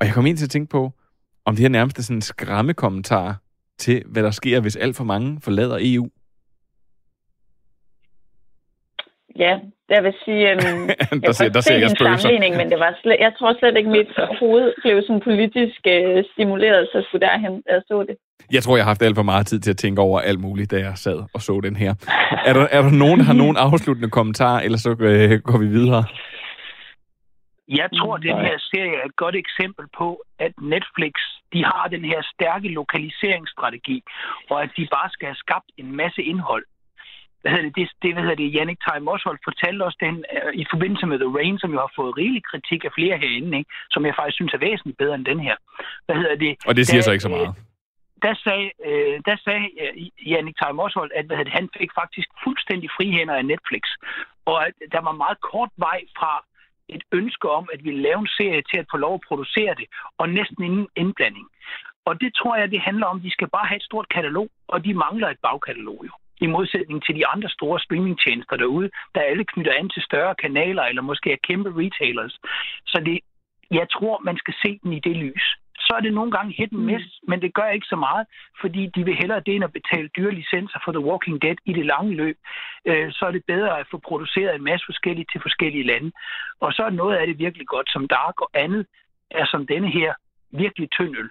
[0.00, 0.92] Og jeg kom ind til at tænke på,
[1.44, 3.36] om det her nærmest er sådan en skræmmekommentar
[3.78, 6.08] til, hvad der sker, hvis alt for mange forlader EU.
[9.38, 9.58] Ja,
[9.90, 12.78] jeg vil sige, um, Der jeg ser- kunne der ser se jeg sammenligning, men det
[12.78, 14.08] var slet, jeg tror slet ikke, mit
[14.40, 18.16] hoved blev sådan politisk uh, stimuleret, så jeg skulle derhen, da jeg så det.
[18.52, 20.70] Jeg tror, jeg har haft alt for meget tid til at tænke over alt muligt,
[20.70, 21.94] da jeg sad og så den her.
[22.46, 25.66] Er der, er der nogen, der har nogen afsluttende kommentarer, eller så øh, går vi
[25.66, 26.04] videre?
[27.78, 31.12] Jeg tror, at den her serie er et godt eksempel på, at Netflix
[31.52, 34.02] de har den her stærke lokaliseringsstrategi,
[34.50, 36.64] og at de bare skal have skabt en masse indhold.
[37.40, 40.52] Hvad hedder det, det, det hvad hedder det, Jannik Theim Oswald fortalte os den øh,
[40.62, 43.70] i forbindelse med The Rain, som jo har fået rigelig kritik af flere herinde, ikke?
[43.90, 45.56] som jeg faktisk synes er væsentligt bedre end den her.
[46.06, 46.52] Hvad hedder det?
[46.68, 47.54] Og det siger Der, så ikke så meget.
[48.26, 49.92] der sagde, øh, der sagde øh,
[50.30, 53.82] Jannik Theim Oswald, at hvad det, han fik faktisk fuldstændig frihænder af Netflix.
[54.50, 56.32] Og at der var meget kort vej fra
[56.96, 59.86] et ønske om, at vi lave en serie til at få lov at producere det,
[60.18, 61.48] og næsten ingen indblanding.
[62.04, 64.84] Og det tror jeg, det handler om, de skal bare have et stort katalog, og
[64.84, 66.12] de mangler et bagkatalog jo.
[66.44, 70.82] I modsætning til de andre store streamingtjenester derude, der alle knytter an til større kanaler,
[70.82, 72.38] eller måske er kæmpe retailers.
[72.86, 73.18] Så det,
[73.70, 75.56] jeg tror, man skal se den i det lys.
[75.90, 78.24] Så er det nogle gange hit and miss, men det gør ikke så meget,
[78.62, 81.72] fordi de vil hellere det end at betale dyre licenser for The Walking Dead i
[81.78, 82.36] det lange løb.
[82.90, 86.10] Øh, så er det bedre at få produceret en masse forskellige til forskellige lande.
[86.64, 88.82] Og så er noget af det virkelig godt som Dark, og andet
[89.30, 90.10] er som denne her
[90.62, 91.30] virkelig tynd øl.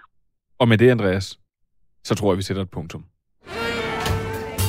[0.60, 1.26] Og med det, Andreas,
[2.04, 3.02] så tror jeg, vi sætter et punktum.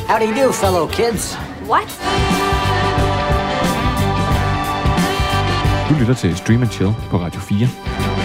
[0.10, 1.24] How do you do, fellow kids?
[1.72, 1.90] What?
[5.90, 8.21] Du lytter til Stream Chill på Radio 4.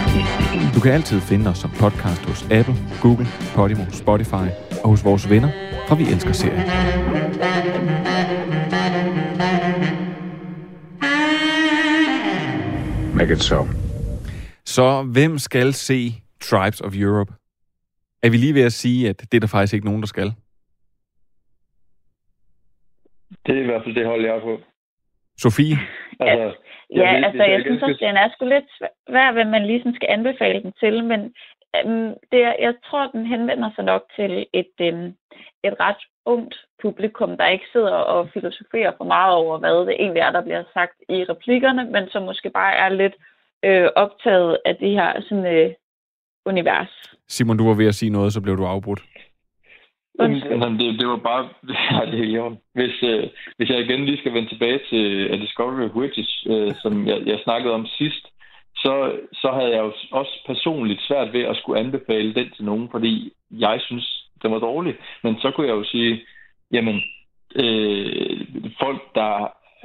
[0.75, 4.47] Du kan altid finde os som podcast hos Apple, Google, Podimo, Spotify
[4.85, 5.51] og hos vores venner
[5.89, 6.67] fra Vi Elsker Serien.
[13.17, 13.67] Make it so.
[14.65, 17.33] Så hvem skal se Tribes of Europe?
[18.23, 20.33] Er vi lige ved at sige, at det er der faktisk ikke nogen, der skal?
[23.47, 24.61] Det er i hvert fald det hold, jeg er på.
[25.39, 25.79] Sofie?
[26.21, 26.57] Altså,
[26.91, 28.71] Ja, ved- altså, jeg synes også, den er sgu lidt
[29.09, 31.21] svær, hvad man ligesom skal anbefale den til, men
[31.77, 35.15] øhm, det, er- jeg tror, den henvender sig nok til et, øhm,
[35.65, 40.21] et ret ungt publikum, der ikke sidder og filosoferer for meget over, hvad det egentlig
[40.21, 43.15] er, der bliver sagt i replikkerne, men som måske bare er lidt
[43.65, 45.73] øh, optaget af det her sådan, øh,
[46.47, 47.13] univers.
[47.29, 49.01] Simon, du var ved at sige noget, så blev du afbrudt.
[50.21, 51.49] Jamen, det, det var bare...
[51.93, 52.59] Ja, det er orden.
[52.75, 53.25] Hvis, øh,
[53.57, 57.19] hvis jeg igen lige skal vende tilbage til A Discovery of Witches, øh, som jeg,
[57.27, 58.25] jeg snakkede om sidst,
[58.77, 62.89] så, så havde jeg jo også personligt svært ved at skulle anbefale den til nogen,
[62.91, 64.95] fordi jeg synes, den var dårlig.
[65.23, 66.21] Men så kunne jeg jo sige,
[66.73, 66.97] jamen,
[67.55, 68.41] øh,
[68.83, 69.35] folk, der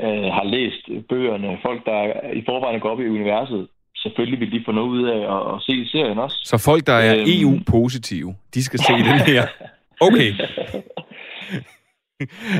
[0.05, 1.99] øh, har læst bøgerne, folk, der
[2.33, 3.67] i forvejen går op i universet,
[3.97, 6.37] selvfølgelig vil de få noget ud af at, at se serien også.
[6.43, 7.25] Så folk, der er Øhm.
[7.27, 9.43] EU-positive, de skal se den her.
[9.99, 10.33] Okay.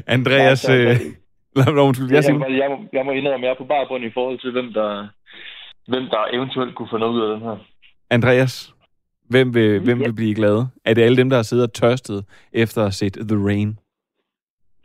[0.07, 1.03] Andreas, Nej, øh, så-
[1.55, 3.85] lad mig undskyld, jeg jeg, må, jeg, må, jeg må indrømme, jeg er på bare
[3.89, 5.07] bund i forhold til, hvem der,
[5.87, 7.57] hvem der eventuelt kunne få noget ud af den her.
[8.09, 8.73] Andreas,
[9.29, 10.67] hvem vil, hvem vil blive glade?
[10.85, 13.77] Er det alle dem, der har siddet og tørstet efter at have set The Rain?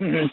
[0.00, 0.28] Mm.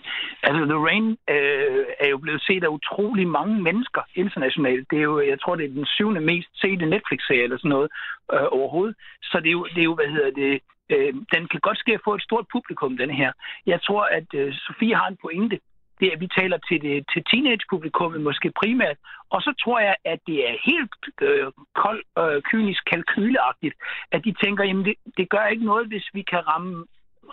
[0.47, 4.85] Altså, The Rain øh, er jo blevet set af utrolig mange mennesker internationalt.
[4.91, 7.89] Det er jo, jeg tror, det er den syvende mest sete Netflix-serie eller sådan noget
[8.33, 8.95] øh, overhovedet.
[9.23, 10.59] Så det er jo, det er jo hvad hedder det,
[10.93, 13.31] øh, den kan godt ske at få et stort publikum, den her.
[13.65, 15.59] Jeg tror, at øh, Sofie har en pointe.
[15.99, 18.97] Det er, at vi taler til, det, til teenage-publikummet måske primært.
[19.29, 23.75] Og så tror jeg, at det er helt øh, kold, øh, kynisk, kalkyleagtigt,
[24.11, 26.85] at de tænker, jamen det, det gør ikke noget, hvis vi kan ramme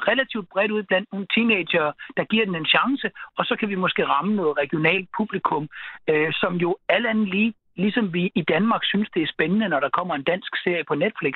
[0.09, 3.75] relativt bredt ud blandt nogle teenager, der giver den en chance, og så kan vi
[3.75, 5.69] måske ramme noget regionalt publikum,
[6.11, 9.81] øh, som jo alt andet lige, ligesom vi i Danmark synes, det er spændende, når
[9.81, 11.35] der kommer en dansk serie på Netflix,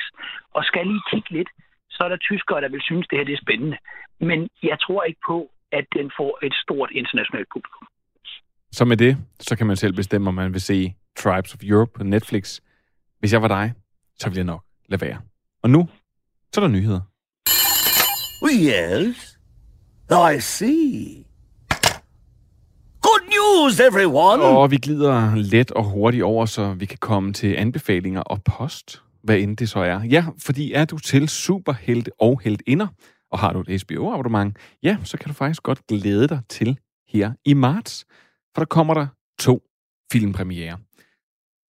[0.55, 1.49] og skal lige kigge lidt,
[1.95, 3.79] så er der tyskere, der vil synes, det her det er spændende.
[4.21, 7.87] Men jeg tror ikke på, at den får et stort internationalt publikum.
[8.73, 11.93] Så med det, så kan man selv bestemme, om man vil se Tribes of Europe
[11.97, 12.61] på Netflix.
[13.19, 13.73] Hvis jeg var dig,
[14.19, 15.19] så ville jeg nok lade være.
[15.63, 15.89] Og nu,
[16.53, 17.01] så er der nyheder.
[18.43, 19.39] Oh, yes.
[20.37, 21.25] I see.
[23.35, 24.43] news, everyone!
[24.43, 29.03] Og vi glider let og hurtigt over, så vi kan komme til anbefalinger og post,
[29.25, 30.03] hvad end det så er.
[30.03, 32.87] Ja, fordi er du til superhelte og heltinder,
[33.31, 37.33] og har du et HBO-abonnement, ja, så kan du faktisk godt glæde dig til her
[37.45, 38.07] i marts.
[38.55, 39.07] For der kommer der
[39.39, 39.63] to
[40.13, 40.79] filmpremiere.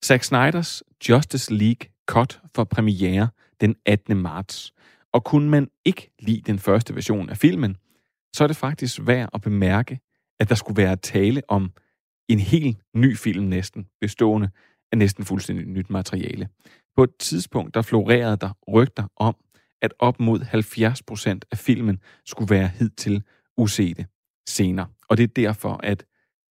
[0.06, 3.30] Zack Snyders Justice League Cut for premiere
[3.62, 4.18] den 18.
[4.18, 4.74] marts.
[5.14, 7.78] Og kunne man ikke lide den første version af filmen,
[8.36, 10.00] så er det faktisk værd at bemærke,
[10.40, 11.72] at der skulle være tale om
[12.30, 14.50] en helt ny film næsten, bestående
[14.92, 16.50] af næsten fuldstændig nyt materiale.
[16.96, 19.36] På et tidspunkt, der florerede der rygter om,
[19.82, 23.24] at op mod 70% af filmen skulle være hidtil
[23.58, 24.06] usete
[24.48, 24.86] scener.
[25.10, 26.06] Og det er derfor, at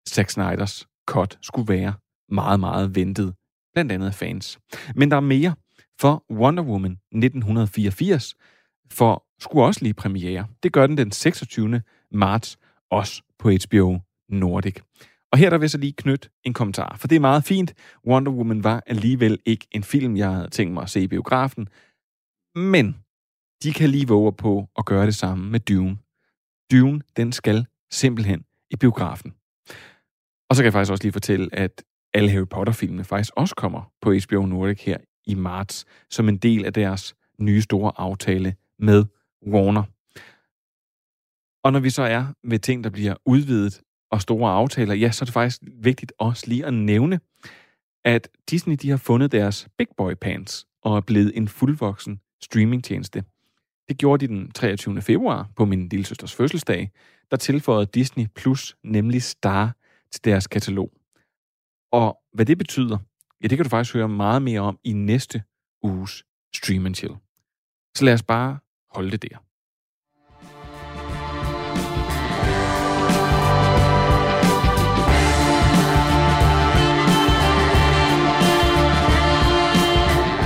[0.09, 1.95] Zack Snyders cut skulle være
[2.29, 3.35] meget, meget ventet,
[3.73, 4.59] blandt andet af fans.
[4.95, 5.55] Men der er mere,
[6.01, 8.35] for Wonder Woman 1984
[8.91, 10.47] for skulle også lige premiere.
[10.63, 11.83] Det gør den den 26.
[12.11, 12.57] marts,
[12.91, 14.81] også på HBO Nordic.
[15.35, 17.75] Og her der vil jeg så lige knytte en kommentar, for det er meget fint.
[18.07, 21.69] Wonder Woman var alligevel ikke en film, jeg havde tænkt mig at se i biografen,
[22.55, 22.97] men
[23.63, 25.99] de kan lige våge på at gøre det samme med Dune.
[26.73, 29.35] Dune, den skal simpelthen i biografen.
[30.49, 33.93] Og så kan jeg faktisk også lige fortælle, at alle Harry Potter-filmene faktisk også kommer
[34.03, 39.05] på HBO Nordic her i marts, som en del af deres nye store aftale med
[39.47, 39.83] Warner.
[41.65, 45.23] Og når vi så er med ting, der bliver udvidet og store aftaler, ja, så
[45.23, 47.21] er det faktisk vigtigt også lige at nævne,
[48.05, 53.25] at Disney de har fundet deres big boy pants og er blevet en fuldvoksen streamingtjeneste.
[53.89, 55.03] Det gjorde de den 23.
[55.03, 56.91] februar på min lille søsters fødselsdag,
[57.31, 59.77] der tilføjede Disney Plus nemlig Star
[60.11, 60.93] til deres katalog.
[61.93, 62.99] Og hvad det betyder,
[63.43, 65.43] ja, det kan du faktisk høre meget mere om i næste
[65.83, 67.15] uges Stream Chill.
[67.97, 68.59] Så lad os bare
[68.95, 69.39] holde det der.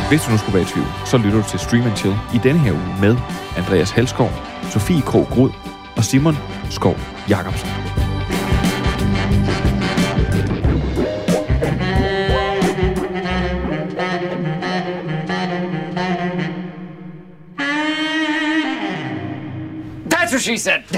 [0.09, 2.59] Hvis du nu skulle være i tvivl, så lytter du til Stream Chill i denne
[2.61, 3.17] her uge med
[3.57, 4.31] Andreas Halskov,
[4.71, 5.51] Sofie Krog Grud
[5.97, 6.37] og Simon
[6.71, 6.97] Skov
[7.29, 7.69] Jacobsen.
[20.09, 20.85] That's what she said.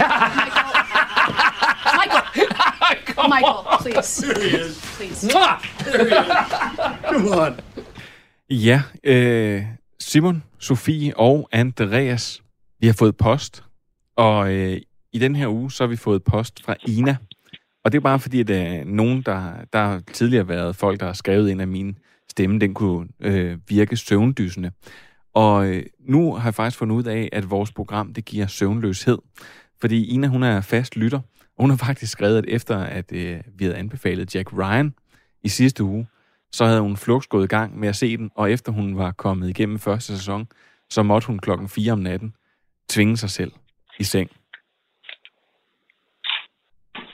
[2.00, 2.22] Michael,
[3.28, 4.16] Michael, please.
[4.16, 4.80] There he is.
[4.96, 5.28] Please.
[7.10, 7.60] Come on.
[8.52, 9.62] Ja, øh,
[9.98, 12.42] Simon, Sofie og Andreas,
[12.80, 13.64] vi har fået post,
[14.16, 14.80] og øh,
[15.12, 17.16] i den her uge, så har vi fået post fra Ina.
[17.84, 21.06] Og det er bare fordi, at øh, nogen, der, der har tidligere været folk, der
[21.06, 21.98] har skrevet ind, af min
[22.30, 24.70] stemme, den kunne øh, virke søvndysende.
[25.34, 29.18] Og øh, nu har jeg faktisk fundet ud af, at vores program, det giver søvnløshed.
[29.80, 31.20] Fordi Ina, hun er fast lytter,
[31.56, 34.94] og hun har faktisk skrevet, at efter at øh, vi havde anbefalet Jack Ryan
[35.42, 36.06] i sidste uge,
[36.52, 39.10] så havde hun flugt gået i gang med at se den, og efter hun var
[39.12, 40.48] kommet igennem første sæson,
[40.90, 42.34] så måtte hun klokken 4 om natten
[42.88, 43.52] tvinge sig selv
[43.98, 44.30] i seng.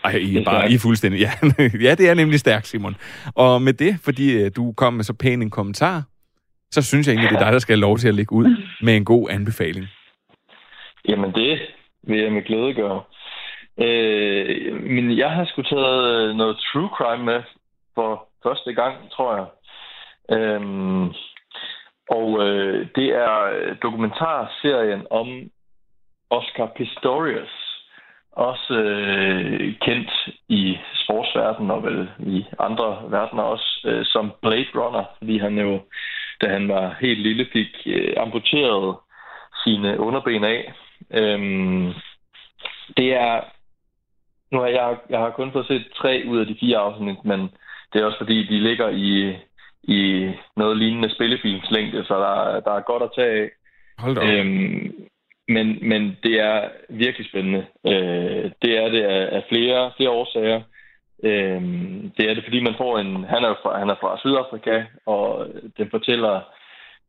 [0.04, 1.20] Ej, I er bare I er fuldstændig...
[1.26, 2.96] Ja, ja, det er nemlig stærkt, Simon.
[3.34, 6.02] Og med det, fordi øh, du kom med så pæn en kommentar,
[6.70, 8.56] så synes jeg egentlig, det er dig, der skal have lov til at lægge ud
[8.82, 9.86] med en god anbefaling.
[11.08, 11.60] Jamen det
[12.02, 13.02] vil jeg med glæde gøre.
[13.78, 17.42] Øh, men jeg har sgu taget noget true crime med
[17.94, 19.46] for første gang, tror jeg.
[20.36, 21.06] Øhm,
[22.10, 23.34] og øh, det er
[23.82, 25.28] dokumentarserien om
[26.30, 27.54] Oscar Pistorius,
[28.32, 30.10] også øh, kendt
[30.48, 35.80] i sportsverdenen og vel i andre verdener også, øh, som Blade Runner, fordi han jo,
[36.40, 38.96] da han var helt lille, fik øh, amputeret
[39.64, 40.72] sine underben af.
[41.10, 41.92] Øhm,
[42.96, 43.40] det er,
[44.52, 47.50] nu har jeg, jeg har kun fået set tre ud af de fire afsnit, men
[47.92, 49.36] det er også fordi, de ligger i,
[49.82, 53.50] i noget lignende spillefilmslængde, så der, der er godt at tage af.
[53.98, 54.28] Hold da op.
[54.28, 54.92] Øhm,
[55.48, 57.66] men, men det er virkelig spændende.
[57.86, 60.62] Øh, det er det af, af flere, flere årsager.
[61.24, 61.62] Øh,
[62.16, 63.24] det er det, fordi man får en...
[63.24, 65.46] Han er, fra, han er fra Sydafrika, og
[65.78, 66.40] den fortæller...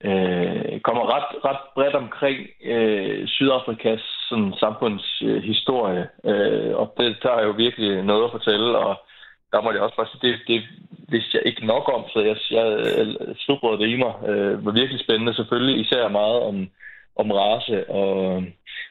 [0.03, 6.07] Øh, kommer ret, ret bredt omkring øh, Sydafrikas sådan, samfundshistorie.
[6.25, 8.95] Øh, og det tager jo virkelig noget at fortælle, og
[9.51, 10.63] der må jeg også bare sige, det, det
[11.09, 14.13] vidste jeg ikke nok om, så jeg, jeg, jeg slubrede det i mig.
[14.29, 16.69] Øh, var virkelig spændende, selvfølgelig især meget om,
[17.15, 18.43] om race, og,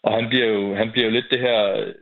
[0.02, 1.92] og han, bliver jo, han bliver jo lidt det her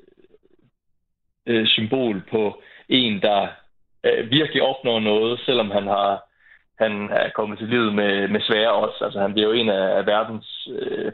[1.46, 3.48] øh, symbol på en, der
[4.05, 6.24] øh, virkelig opnår noget, selvom han har
[6.78, 9.00] han er kommet til livet med, med svære odds.
[9.00, 11.12] Altså han bliver jo en af, af verdens øh,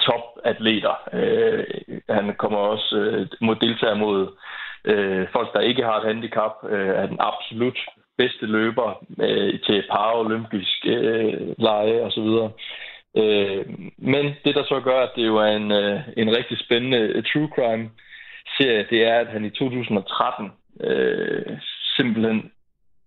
[0.00, 0.94] topatleter.
[1.12, 1.64] Øh,
[2.08, 4.36] han kommer også øh, mod deltager mod
[4.84, 7.78] øh, folk, der ikke har et handicap, øh, er den absolut
[8.18, 12.28] bedste løber øh, til paralympisk øh, lege osv.
[13.22, 13.64] Øh,
[13.98, 17.24] men det, der så gør, at det jo er en, øh, en rigtig spændende øh,
[17.24, 17.90] true crime
[18.56, 21.58] serie, det er, at han i 2013 øh,
[21.96, 22.52] simpelthen,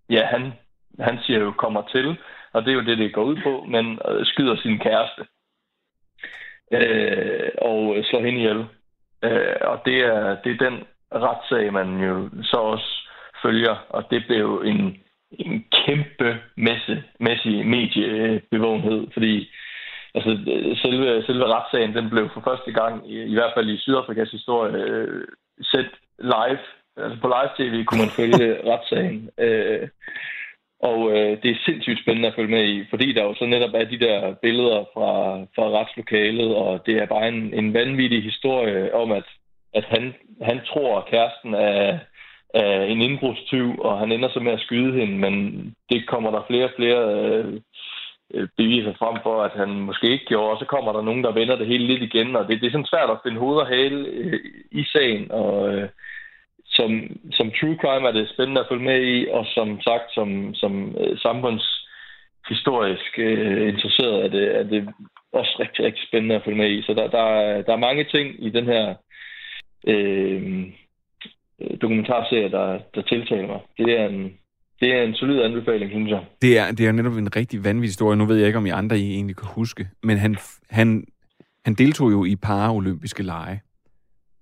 [0.09, 0.53] ja, han,
[0.99, 2.17] han siger jo kommer til,
[2.53, 5.21] og det er jo det, det går ud på, men øh, skyder sin kæreste
[6.71, 8.65] øh, og slår hende ihjel.
[9.23, 10.83] Øh, og det er, det er den
[11.15, 13.09] retssag, man jo så også
[13.43, 14.97] følger, og det blev jo en,
[15.31, 19.49] en kæmpe messe, mæssig mediebevågenhed, fordi
[20.15, 20.31] altså,
[20.81, 24.73] selve, selve retssagen, den blev for første gang, i, i hvert fald i Sydafrikas historie,
[24.83, 25.27] øh,
[25.61, 25.89] set
[26.19, 26.63] live.
[26.97, 29.29] Altså på live-tv kunne man følge retssagen.
[29.37, 29.87] Øh,
[30.89, 33.73] og øh, det er sindssygt spændende at følge med i, fordi der jo så netop
[33.73, 35.11] er de der billeder fra,
[35.55, 39.27] fra retslokalet, og det er bare en, en vanvittig historie om, at,
[39.73, 41.99] at han, han tror, at kæresten er,
[42.53, 45.33] er en indbrudstyv, og han ender så med at skyde hende, men
[45.89, 47.03] det kommer der flere og flere
[48.33, 51.31] øh, beviser frem for, at han måske ikke gjorde, og så kommer der nogen, der
[51.31, 53.67] vender det hele lidt igen, og det, det er sådan svært at finde hoved og
[53.67, 54.39] hale øh,
[54.71, 55.89] i sagen, og øh,
[56.65, 56.89] som,
[57.31, 60.95] som true crime er det spændende at følge med i, og som sagt, som, som
[60.99, 64.89] øh, samfundshistorisk øh, interesseret er det, er det
[65.33, 66.81] også rigtig, rigtig spændende at følge med i.
[66.81, 68.95] Så der, der, er, der er mange ting i den her
[69.87, 70.63] øh,
[71.81, 73.59] dokumentarserie, der, der tiltaler mig.
[73.77, 74.33] Det er en,
[74.79, 76.21] det er en solid anbefaling, synes jeg.
[76.41, 78.17] Det er, det er netop en rigtig vanvittig historie.
[78.17, 80.37] Nu ved jeg ikke, om I andre I egentlig kan huske, men han,
[80.69, 81.05] han,
[81.65, 83.61] han deltog jo i paralympiske lege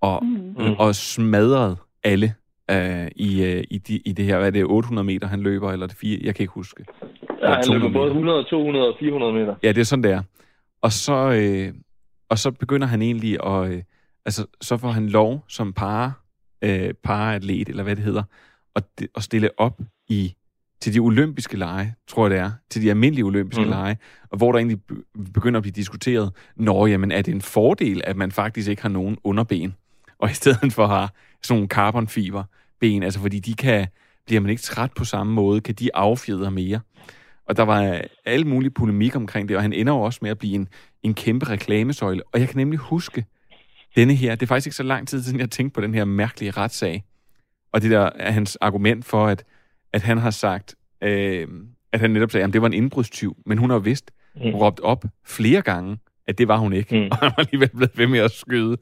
[0.01, 0.75] og, mm.
[0.79, 2.33] og smadrede alle
[2.71, 5.71] uh, i, uh, i, de, i det her, hvad er det, 800 meter, han løber,
[5.71, 6.85] eller det fire, jeg kan ikke huske.
[7.41, 9.55] Ja, han løber både 100, 200 og 400 meter.
[9.63, 10.21] Ja, det er sådan, det er.
[10.81, 11.75] Og så, uh,
[12.29, 13.81] og så begynder han egentlig at, uh,
[14.25, 16.11] altså, så får han lov som para,
[16.65, 18.23] uh, paraatlet, eller hvad det hedder,
[18.75, 18.83] at,
[19.15, 20.35] at stille op i
[20.81, 23.69] til de olympiske lege, tror jeg det er, til de almindelige olympiske mm.
[23.69, 23.97] lege,
[24.29, 24.79] og hvor der egentlig
[25.33, 28.89] begynder at blive diskuteret, når jamen, er det en fordel, at man faktisk ikke har
[28.89, 29.75] nogen underben,
[30.19, 31.13] og i stedet for har
[31.43, 32.43] sådan nogle carbonfiber
[32.79, 33.87] ben, altså fordi de kan,
[34.25, 36.79] bliver man ikke træt på samme måde, kan de affjedre mere.
[37.45, 40.37] Og der var alle mulige polemik omkring det, og han ender jo også med at
[40.37, 40.67] blive en,
[41.03, 42.23] en kæmpe reklamesøjle.
[42.33, 43.25] Og jeg kan nemlig huske
[43.95, 46.05] denne her, det er faktisk ikke så lang tid siden, jeg tænkte på den her
[46.05, 47.03] mærkelige retssag.
[47.73, 49.43] Og det der er hans argument for, at,
[49.93, 51.47] at han har sagt, øh,
[51.91, 54.55] at han netop sagde, at det var en indbrudstyv, men hun har vist mm.
[54.55, 57.07] råbt op flere gange, at det var hun ikke, mm.
[57.11, 58.77] og han var alligevel blevet ved med at skyde.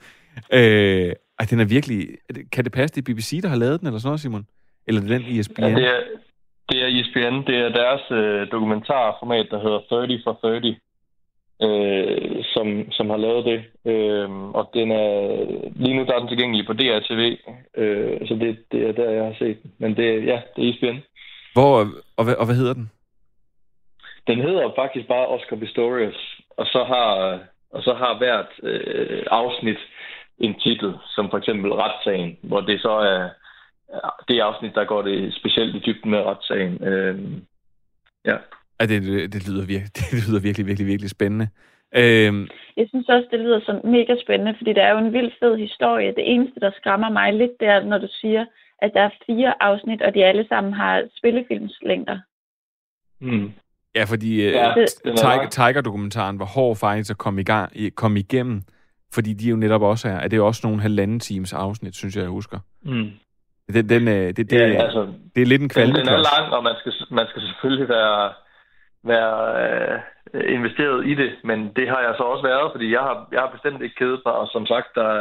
[0.54, 2.08] Øh, ej, den er virkelig...
[2.52, 4.46] Kan det passe, det er BBC, der har lavet den, eller sådan noget, Simon?
[4.88, 5.62] Eller er den ESPN?
[5.62, 6.00] Ja, det er,
[6.70, 7.36] det er ESPN.
[7.48, 10.76] Det er deres øh, dokumentarformat, der hedder 30 for 30,
[11.62, 13.60] øh, som, som har lavet det.
[13.92, 15.10] Øh, og den er,
[15.76, 17.38] lige nu der er den tilgængelig på DRTV,
[17.78, 19.72] øh, så det, det er der, jeg har set den.
[19.78, 20.98] Men det, ja, det er ESPN.
[21.54, 21.88] Hvor,
[22.18, 22.92] og, hvad, og hvad hedder den?
[24.28, 27.40] Den hedder faktisk bare Oscar Pistorius, og så har,
[27.72, 29.78] og så har hvert øh, afsnit
[30.40, 33.30] en titel, som for eksempel retssagen, hvor det så er
[34.28, 36.84] det afsnit, der går det specielt i dybden med retssagen.
[36.84, 37.20] Øh,
[38.26, 38.38] ja.
[38.80, 41.48] Ja, det, det, lyder virkelig, det lyder virkelig, virkelig, virkelig spændende.
[41.96, 42.48] Øhm.
[42.78, 45.58] Jeg synes også, det lyder som mega spændende, fordi det er jo en vild fed
[45.58, 46.16] historie.
[46.16, 48.46] Det eneste, der skræmmer mig lidt, det er, når du siger,
[48.82, 52.20] at der er fire afsnit, og de alle sammen har spillefilmslængder.
[53.22, 53.52] Mm.
[53.96, 58.62] Ja, fordi ja, uh, Tiger, Tiger-dokumentaren var hård faktisk at komme, i gang, komme igennem,
[59.14, 62.22] fordi de jo netop også er, er det også nogle halvanden times afsnit, synes jeg,
[62.22, 62.60] jeg husker.
[62.82, 63.10] Mm.
[63.74, 65.96] Den, den, øh, det, det, ja, altså, det er lidt en kvalitet.
[65.96, 68.34] Den, den er lang, og man skal, man skal selvfølgelig være,
[69.04, 69.36] være
[70.34, 73.40] øh, investeret i det, men det har jeg så også været, fordi jeg har, jeg
[73.40, 75.12] har bestemt ikke kædet mig, og som sagt, der,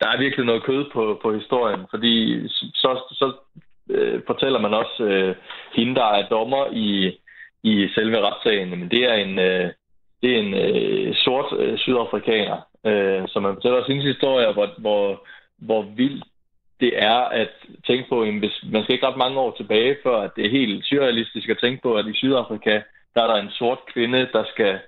[0.00, 3.32] der er virkelig noget kød på, på historien, fordi så, så
[3.90, 5.34] øh, fortæller man også øh,
[5.72, 7.18] hende, der er dommer i,
[7.62, 9.70] i selve retssagen, men det er en, øh,
[10.22, 15.26] det er en øh, sort øh, sydafrikaner, øh, som man fortæller sin historie, hvor, hvor,
[15.58, 16.24] hvor vildt
[16.80, 17.48] det er at
[17.86, 18.34] tænke på, at
[18.72, 21.82] man skal ikke ret mange år tilbage, før at det er helt surrealistisk at tænke
[21.82, 22.80] på, at i Sydafrika,
[23.14, 24.78] der er der en sort kvinde, der skal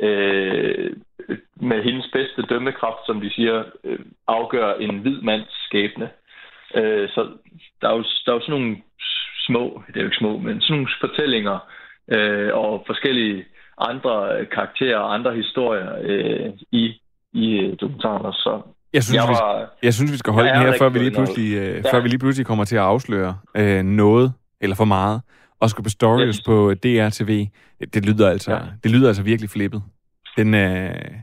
[0.00, 0.96] øh,
[1.60, 6.10] med hendes bedste dømmekraft, som de siger, øh, afgøre en hvid mands skæbne.
[6.74, 7.28] Øh, så
[7.80, 8.76] der er, jo, der er jo sådan nogle
[9.46, 11.58] små, det er jo ikke små, men sådan nogle fortællinger
[12.08, 13.44] øh, og forskellige
[13.78, 17.00] andre karakterer og andre historier øh, i,
[17.32, 18.32] i øh, dokumentarerne.
[18.32, 18.62] Så
[18.92, 21.10] jeg synes, jeg, var, vi, jeg synes, vi skal holde den her, før vi, lige
[21.10, 21.92] pludselig, øh, ja.
[21.92, 25.20] før vi lige pludselig kommer til at afsløre øh, noget, eller for meget.
[25.60, 26.44] Oscar Pistorius yes.
[26.46, 27.46] på DRTV.
[27.80, 28.60] Det, det, lyder altså, ja.
[28.82, 29.82] det lyder altså virkelig flippet.
[30.36, 31.14] Den er øh,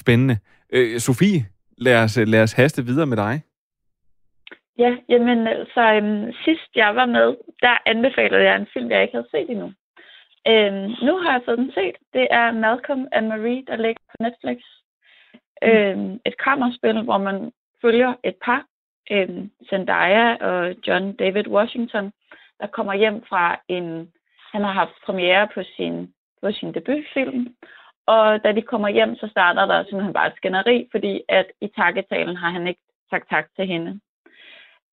[0.00, 0.38] spændende.
[0.72, 1.46] Øh, Sofie,
[1.78, 3.42] lad os, lad os haste videre med dig.
[4.78, 7.28] Ja, jamen altså, øhm, sidst jeg var med,
[7.60, 9.68] der anbefalede jeg en film, jeg ikke havde set endnu.
[10.50, 11.96] Øhm, nu har jeg fået den set.
[12.16, 14.58] Det er Malcolm and Marie, der ligger på Netflix.
[15.62, 17.52] Øh, et kammerspil, hvor man
[17.82, 18.64] følger et par,
[19.10, 22.12] øh, Zendaya og John David Washington,
[22.60, 24.12] der kommer hjem fra en...
[24.52, 27.54] Han har haft premiere på sin, på sin debutfilm,
[28.06, 31.68] og da de kommer hjem, så starter der simpelthen bare et skænderi, fordi at i
[31.76, 34.00] takketalen har han ikke sagt tak til hende.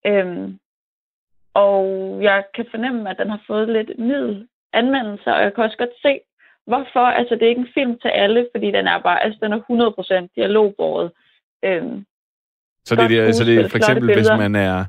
[0.05, 0.59] Øhm,
[1.53, 1.84] og
[2.22, 6.01] jeg kan fornemme, at den har fået lidt middel anmeldelser, og jeg kan også godt
[6.01, 6.20] se,
[6.72, 7.05] hvorfor.
[7.20, 9.59] Altså, det er ikke en film til alle, fordi den er bare, altså, den er
[10.28, 11.07] 100% dialogbåret.
[11.65, 11.97] Øhm,
[12.86, 14.86] Så det, er, så det er for eksempel, hvis man er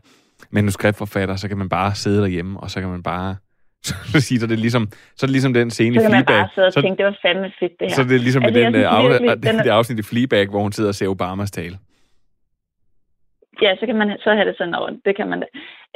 [0.50, 3.36] manuskriptforfatter, så kan man bare sidde derhjemme, og så kan man bare
[4.12, 6.10] så sige, så er det ligesom, så er det ligesom den scene så i kan
[6.10, 6.40] man Fleabag.
[6.42, 7.94] bare sidde og så, tænke, det var fandme fedt, det her.
[7.94, 9.98] så er det ligesom altså, den, øh, synes af, virkelig, det, den er- det afsnit
[9.98, 11.78] i Fleabag, hvor hun sidder og ser Obamas tale.
[13.62, 14.90] Ja, så kan man så have det sådan over.
[15.04, 15.46] Det kan man da.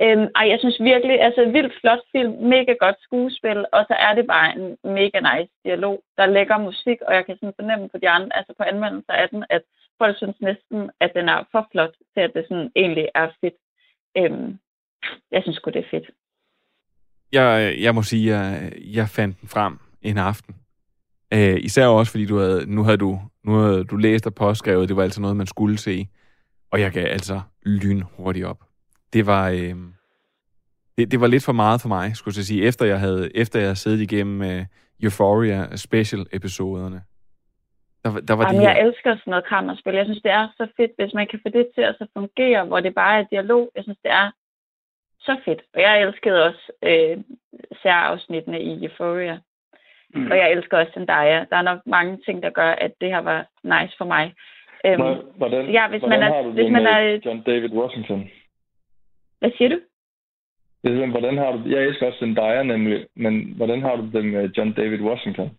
[0.02, 4.14] Øhm, ej, jeg synes virkelig, altså vildt flot film, mega godt skuespil, og så er
[4.14, 6.02] det bare en mega nice dialog.
[6.18, 9.28] Der lækker musik, og jeg kan sådan fornemme på de andre, altså på anmeldelser af
[9.28, 9.62] den, at
[9.98, 13.58] folk synes næsten, at den er for flot til, at det sådan egentlig er fedt.
[14.18, 14.58] Øhm,
[15.32, 16.10] jeg synes godt det er fedt.
[17.32, 20.54] Jeg, jeg må sige, jeg, jeg fandt den frem en aften.
[21.34, 24.88] Øh, især også, fordi du havde, nu havde du, nu havde du læst og påskrevet,
[24.88, 26.08] det var altså noget, man skulle se.
[26.74, 28.60] Og jeg gav altså lyn hurtigt op.
[29.12, 29.74] Det var, øh,
[30.96, 33.58] det, det var lidt for meget for mig, skulle jeg sige, efter jeg havde, efter
[33.58, 34.62] jeg havde siddet igennem øh,
[35.02, 37.02] Euphoria special-episoderne.
[38.04, 39.94] Der, der var Jamen, de her, jeg elsker sådan noget kammerspil.
[39.94, 42.64] Jeg synes, det er så fedt, hvis man kan få det til at så fungere,
[42.64, 43.70] hvor det bare er dialog.
[43.76, 44.30] Jeg synes, det er
[45.20, 45.62] så fedt.
[45.74, 47.16] Og jeg elskede også øh,
[47.82, 49.38] særafsnittene i Euphoria.
[50.14, 50.30] Mm.
[50.30, 51.44] Og jeg elsker også Zendaya.
[51.50, 54.34] Der er nok mange ting, der gør, at det her var nice for mig.
[54.86, 57.20] Øhm, Hvor- Hvordan, ja, hvis hvordan man er, har du det hvis man med er,
[57.24, 58.30] John David Washington?
[59.38, 59.80] hvad siger du?
[60.82, 64.10] Det er sådan, hvordan har du, jeg elsker også Zendaya nemlig, men hvordan har du
[64.12, 65.50] det med John David Washington?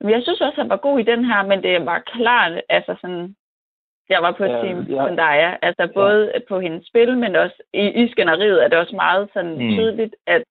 [0.00, 3.36] Jeg synes også, han var god i den her, men det var klart, altså sådan,
[4.08, 5.06] jeg var på Ja, team ja.
[5.06, 6.38] Zendaya, altså både ja.
[6.48, 9.70] på hendes spil, men også i, i skænderiet er det også meget sådan mm.
[9.70, 10.44] tydeligt, at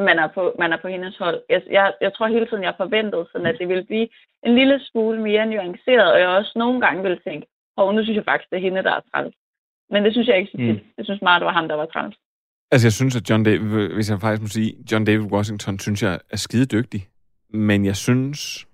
[0.00, 1.42] man er, på, man er på hendes hold.
[1.50, 4.08] Jeg, jeg, jeg tror hele tiden, jeg forventede sådan, at det ville blive
[4.46, 8.16] en lille smule mere nuanceret, og jeg også nogle gange ville tænke, og nu synes
[8.16, 9.34] jeg faktisk, det er hende, der er træls.
[9.90, 10.78] Men det synes jeg ikke så tit.
[10.82, 10.92] Mm.
[10.98, 12.16] Jeg synes meget, det var ham, der var træls.
[12.70, 16.02] altså jeg synes, at John David, hvis jeg faktisk må sige, John David Washington, synes
[16.02, 17.08] jeg er skide dygtig.
[17.50, 18.66] Men jeg synes,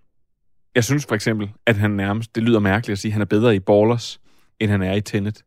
[0.74, 3.26] jeg synes for eksempel, at han nærmest, det lyder mærkeligt at sige, at han er
[3.26, 4.20] bedre i Ballers,
[4.60, 5.44] end han er i Tenet.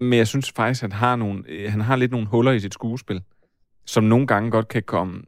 [0.00, 2.74] Men jeg synes faktisk, at han har, nogle, han har lidt nogle huller i sit
[2.74, 3.22] skuespil,
[3.86, 5.22] som nogle gange godt kan komme,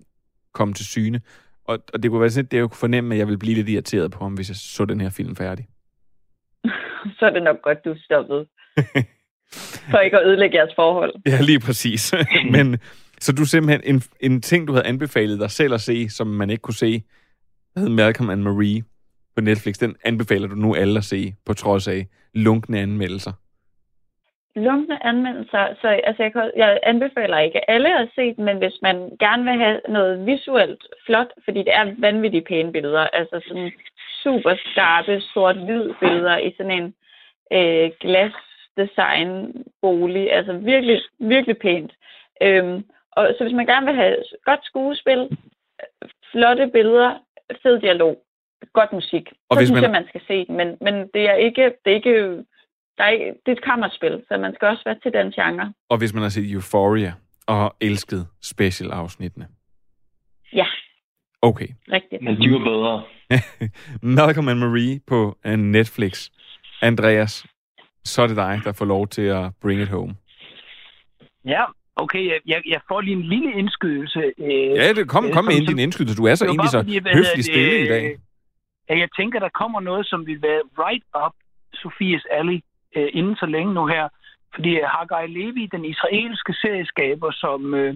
[0.52, 1.20] komme til syne.
[1.64, 3.54] Og, og det kunne være sådan, lidt, det jeg kunne fornemme, at jeg ville blive
[3.54, 5.66] lidt irriteret på ham, hvis jeg så den her film færdig.
[7.18, 8.46] Så er det nok godt, du stoppede.
[9.90, 11.14] For ikke at ødelægge jeres forhold.
[11.26, 12.14] Ja, lige præcis.
[12.54, 12.78] Men
[13.20, 16.50] så du simpelthen, en, en ting, du havde anbefalet dig selv at se, som man
[16.50, 17.02] ikke kunne se,
[17.74, 18.82] der hed Malcolm and Marie
[19.36, 23.32] på Netflix, den anbefaler du nu alle at se, på trods af lunkne anmeldelser.
[24.56, 28.78] Lunkne anmeldelser, så altså, jeg, kan, jeg anbefaler ikke alle at se den, men hvis
[28.82, 33.72] man gerne vil have noget visuelt flot, fordi det er vanvittigt pæne billeder, altså sådan
[34.22, 36.94] super skarpe, sort-hvid billeder i sådan en
[37.52, 41.92] øh, glasdesign bolig, altså virkelig, virkelig pænt.
[42.42, 45.28] Øhm, og så hvis man gerne vil have godt skuespil,
[46.32, 47.18] flotte billeder,
[47.62, 48.22] fed dialog,
[48.72, 50.56] godt musik, Og så hvis synes man- jeg, man skal se den.
[50.56, 52.44] Men, men det er ikke, det er ikke
[52.98, 55.72] der er ikke, det er et kammerspil, så man skal også være til den genre.
[55.88, 57.12] Og hvis man har set Euphoria
[57.46, 59.46] og elsket special-afsnittene.
[60.52, 60.66] Ja,
[61.42, 61.68] Okay.
[61.92, 62.22] rigtigt.
[62.22, 63.02] Men de var bedre.
[64.16, 66.28] Malcolm and Marie på uh, Netflix.
[66.82, 67.46] Andreas,
[68.04, 70.14] så er det dig, der får lov til at bring it home.
[71.44, 71.64] Ja,
[71.96, 74.18] okay, jeg, jeg, jeg får lige en lille indskydelse.
[74.38, 76.16] Øh, Ja, det, kom, øh, kom med som- ind din indskydelse.
[76.16, 78.16] Du er så egentlig så fordi, høflig stille i dag.
[78.88, 81.32] at jeg tænker, der kommer noget, som vil være right up
[81.74, 82.60] Sofies alley
[82.98, 84.08] øh, inden så længe nu her.
[84.54, 87.94] Fordi øh, Haggai Levi, den israelske serieskaber, som øh,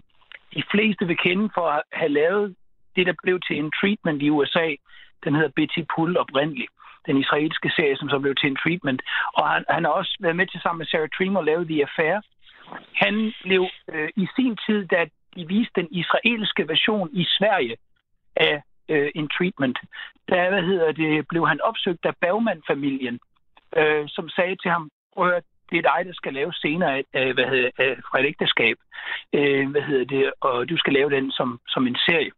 [0.55, 2.57] de fleste vil kende for at have lavet
[2.97, 4.69] det, der blev til en treatment i USA,
[5.25, 6.73] den hedder Betty Pull oprindeligt.
[7.07, 9.03] Den israelske serie, som så blev til en treatment.
[9.35, 11.83] Og han, han har også været med til sammen med Sarah Trim at lave The
[11.83, 12.21] Affair.
[12.95, 17.77] Han blev øh, i sin tid, da de viste den israelske version i Sverige
[18.37, 19.79] af øh, en treatment,
[20.29, 23.21] der hvad hedder det, blev han opsøgt af Bergman-familien,
[23.77, 27.03] øh, som sagde til ham, prøv at høre, det er dig, der skal lave senere
[27.13, 28.77] af, hvad hedder, af, fra et ægteskab.
[29.33, 32.31] Øh, hvad hedder det, og du skal lave den som, som en serie.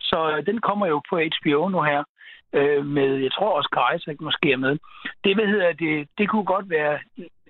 [0.00, 2.04] Så øh, den kommer jo på HBO nu her,
[2.52, 4.78] øh, med, jeg tror også Isaac måske er med.
[5.24, 6.98] Det, hvad hedder det, det kunne godt være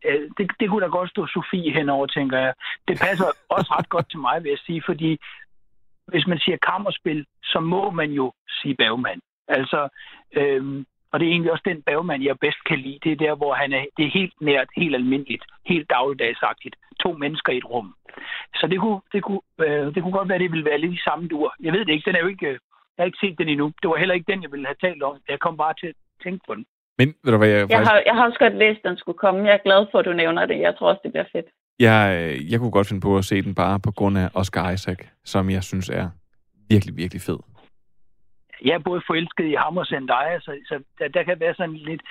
[0.04, 2.54] øh, det, det kunne da godt stå Sofie henover, tænker jeg.
[2.88, 3.26] Det passer
[3.56, 5.18] også ret godt til mig, vil jeg sige, fordi
[6.06, 9.20] hvis man siger kammerspil, så må man jo sige bagmand.
[9.48, 9.88] Altså,
[10.32, 12.98] øhm, og det er egentlig også den bagmand, jeg bedst kan lide.
[13.04, 16.76] Det er der, hvor han er, det er helt nært, helt almindeligt, helt dagligdagsagtigt.
[17.04, 17.94] To mennesker i et rum.
[18.54, 20.92] Så det kunne, det kunne, øh, det kunne godt være, at det ville være lidt
[20.92, 21.54] i samme dur.
[21.60, 23.66] Jeg ved det ikke, den er jo ikke, jeg har ikke set den endnu.
[23.82, 25.16] Det var heller ikke den, jeg ville have talt om.
[25.28, 25.94] Jeg kom bare til at
[26.24, 26.64] tænke på den.
[26.98, 28.96] Men ved du hvad, jeg, Jeg faktisk, har, jeg har også godt læst, at den
[28.98, 29.46] skulle komme.
[29.48, 30.58] Jeg er glad for, at du nævner det.
[30.60, 31.46] Jeg tror også, det bliver fedt.
[31.78, 34.70] jeg, øh, jeg kunne godt finde på at se den bare på grund af Oscar
[34.70, 36.08] Isaac, som jeg synes er
[36.68, 37.38] virkelig, virkelig fed.
[38.64, 41.74] Jeg er både forelsket i ham og Zendaya, så, så der, der kan være sådan
[41.74, 42.02] lidt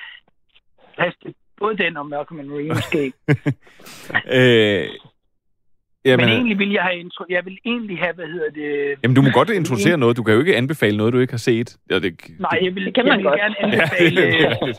[0.96, 3.04] plads til både den og Malcolm and Marie måske.
[4.38, 4.90] øh,
[6.06, 8.98] Jamen, Men egentlig vil jeg have intro, jeg vil egentlig have, hvad hedder det...
[9.04, 10.18] jamen, du må godt introducere noget.
[10.18, 11.78] Du kan jo ikke anbefale noget, du ikke har set.
[11.90, 13.40] Ja, det, Nej, jeg vil, Det kan jeg man vil godt.
[13.40, 14.22] gerne ja, anbefale...
[14.22, 14.74] det øh,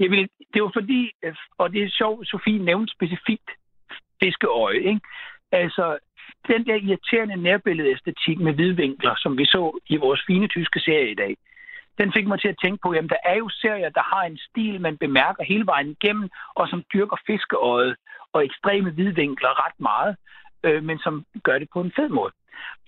[0.00, 3.50] jeg vil, det var fordi, øh, og det er sjovt, Sofie nævnte specifikt
[4.22, 5.00] fiskeøje, ikke?
[5.52, 5.98] Altså,
[6.48, 11.14] den der irriterende nærbilledæstetik med hvidvinkler, som vi så i vores fine tyske serie i
[11.14, 11.36] dag,
[11.98, 14.38] den fik mig til at tænke på, jamen der er jo serier, der har en
[14.38, 17.96] stil, man bemærker hele vejen igennem, og som dyrker fiskeøjet
[18.32, 20.16] og ekstreme hvidvinkler ret meget,
[20.64, 22.32] øh, men som gør det på en fed måde.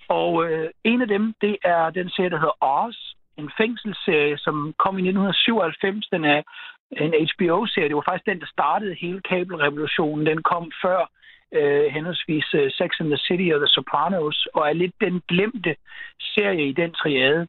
[0.09, 2.97] Og øh, en af dem, det er den serie, der hedder Oz,
[3.36, 6.09] en fængselsserie, som kom i 1997.
[6.09, 6.42] Den er
[6.90, 7.88] en HBO-serie.
[7.88, 10.26] Det var faktisk den, der startede hele kabelrevolutionen.
[10.26, 11.11] Den kom før
[11.59, 15.76] øh, henholdsvis øh, Sex and the City og The Sopranos, og er lidt den glemte
[16.34, 17.46] serie i den triade.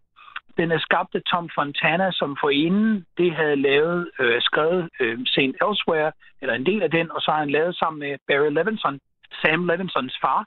[0.58, 5.56] Den er skabt af Tom Fontana, som forinden det havde lavet, øh, skrevet øh, St.
[5.66, 9.00] Elsewhere, eller en del af den, og så har han lavet sammen med Barry Levinson,
[9.42, 10.46] Sam Levinsons far,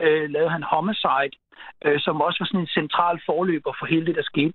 [0.00, 1.34] øh, lavede han Homicide,
[1.84, 4.54] øh, som også var sådan en central forløber for hele det, der skete.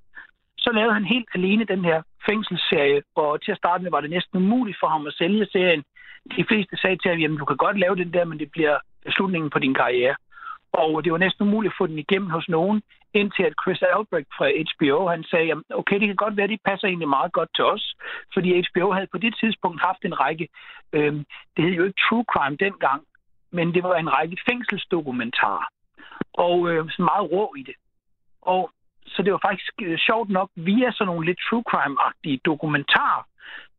[0.57, 4.09] Så lavede han helt alene den her fængselsserie, og til at starte med var det
[4.09, 5.83] næsten umuligt for ham at sælge serien.
[6.37, 8.77] De fleste sagde til ham, jamen du kan godt lave den der, men det bliver
[9.09, 10.15] slutningen på din karriere.
[10.73, 12.81] Og det var næsten umuligt at få den igennem hos nogen,
[13.13, 16.61] indtil at Chris Albrecht fra HBO, han sagde, jamen, okay, det kan godt være, det
[16.65, 17.95] passer egentlig meget godt til os,
[18.33, 20.47] fordi HBO havde på det tidspunkt haft en række,
[20.93, 21.13] øh,
[21.55, 23.01] det hed jo ikke True Crime dengang,
[23.51, 25.65] men det var en række fængselsdokumentarer,
[26.33, 27.75] og øh, så meget rå i det.
[28.41, 28.71] Og
[29.05, 33.23] så det var faktisk øh, sjovt nok, via sådan nogle lidt true crime-agtige dokumentarer,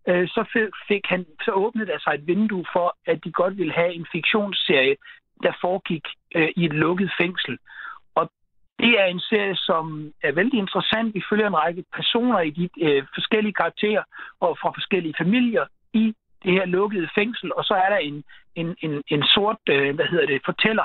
[0.08, 3.72] øh, så fik, han, så åbnede der sig et vindue for, at de godt ville
[3.72, 4.96] have en fiktionsserie,
[5.42, 7.58] der foregik øh, i et lukket fængsel.
[8.14, 8.30] Og
[8.78, 11.14] det er en serie, som er vældig interessant.
[11.14, 14.02] Vi følger en række personer i de øh, forskellige karakterer
[14.40, 18.24] og fra forskellige familier i det her lukkede fængsel, og så er der en,
[18.54, 20.84] en, en, en sort, øh, hvad hedder det, fortæller,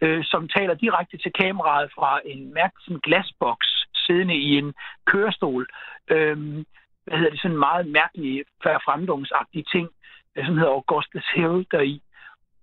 [0.00, 4.74] øh, som taler direkte til kameraet fra en mærkelig glasboks siddende i en
[5.06, 5.66] kørestol.
[6.10, 6.64] Øh,
[7.04, 9.88] hvad hedder det, sådan en meget mærkelig fremdungsagtige ting,
[10.36, 12.02] øh, som hedder Augustus Hill deri.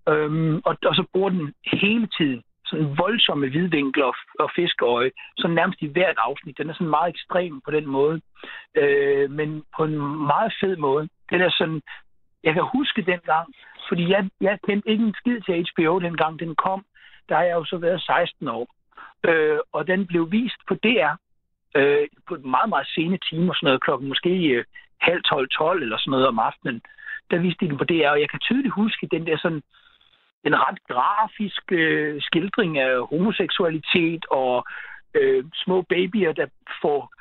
[0.09, 5.55] Øhm, og, og så bruger den hele tiden sådan voldsomme hvidvinkler og, og fiskeøje, sådan
[5.55, 6.57] nærmest i hvert afsnit.
[6.57, 8.21] Den er sådan meget ekstrem på den måde,
[8.75, 9.97] øh, men på en
[10.31, 11.09] meget fed måde.
[11.29, 11.81] Den er sådan,
[12.43, 13.47] jeg kan huske dengang,
[13.87, 16.85] fordi jeg, jeg kendte ikke en skid til HBO dengang den kom.
[17.29, 18.67] Der har jeg jo så været 16 år.
[19.29, 21.15] Øh, og den blev vist på DR
[21.75, 24.63] øh, på et meget, meget sene time og sådan noget, klokken måske øh,
[25.01, 26.81] halv 12-12 eller sådan noget om aftenen.
[27.31, 29.63] Der viste de den på DR, og jeg kan tydeligt huske den der sådan
[30.43, 34.65] en ret grafisk øh, skildring af homoseksualitet og
[35.13, 36.47] øh, små babyer, der
[36.81, 37.11] får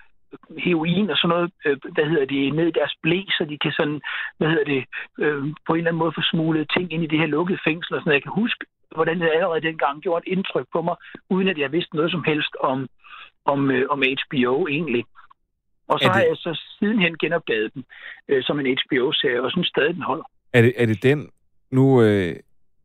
[0.58, 3.72] heroin og sådan noget, øh, hvad hedder det, ned i deres blæ, så de kan
[3.72, 4.00] sådan,
[4.38, 4.84] hvad hedder det,
[5.18, 7.94] øh, på en eller anden måde få smuglet ting ind i det her lukkede fængsel
[7.94, 8.20] og sådan noget.
[8.20, 10.96] Jeg kan huske, hvordan det allerede dengang gjorde et indtryk på mig,
[11.30, 12.88] uden at jeg vidste noget som helst om,
[13.44, 15.04] om, øh, om HBO egentlig.
[15.88, 17.84] Og så det- har jeg så sidenhen genopdaget den
[18.28, 20.24] øh, som en HBO-serie, og synes stadig, den holder.
[20.52, 21.30] Er det, er det den,
[21.70, 22.36] nu, øh,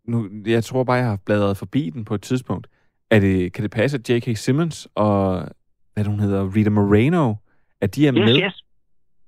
[0.03, 2.67] nu, jeg tror bare, jeg har bladret forbi den på et tidspunkt.
[3.09, 4.37] Er det, kan det passe, at J.K.
[4.37, 5.47] Simmons og,
[5.93, 7.33] hvad hun hedder, Rita Moreno,
[7.81, 8.41] at de er Yes, med?
[8.45, 8.63] yes.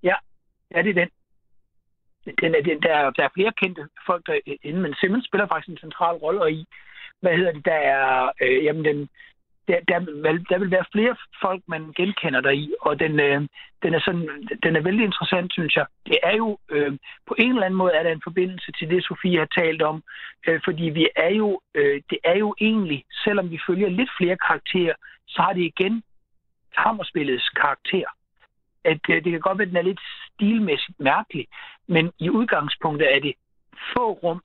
[0.03, 0.15] Ja,
[0.75, 1.09] ja, det er den.
[2.41, 5.69] den, er, den der, er- der er flere kendte folk derinde, men Simmons spiller faktisk
[5.69, 6.65] en central rolle, og i,
[7.21, 9.09] hvad hedder det, der er, øh, jamen den,
[9.67, 13.41] der, der, vil, der vil være flere folk, man genkender der i, og den, øh,
[13.83, 15.85] den, er sådan, den er vældig interessant, synes jeg.
[16.05, 16.97] Det er jo, øh,
[17.27, 20.03] på en eller anden måde er der en forbindelse til det, Sofie har talt om,
[20.47, 24.37] øh, fordi vi er jo, øh, det er jo egentlig, selvom vi følger lidt flere
[24.47, 24.95] karakterer,
[25.27, 26.03] så har det igen
[26.83, 28.07] kammerspillets karakter.
[28.83, 30.01] At øh, det kan godt være, at den er lidt
[30.33, 31.47] stilmæssigt mærkelig,
[31.87, 33.33] men i udgangspunktet er det
[33.93, 34.41] få rum,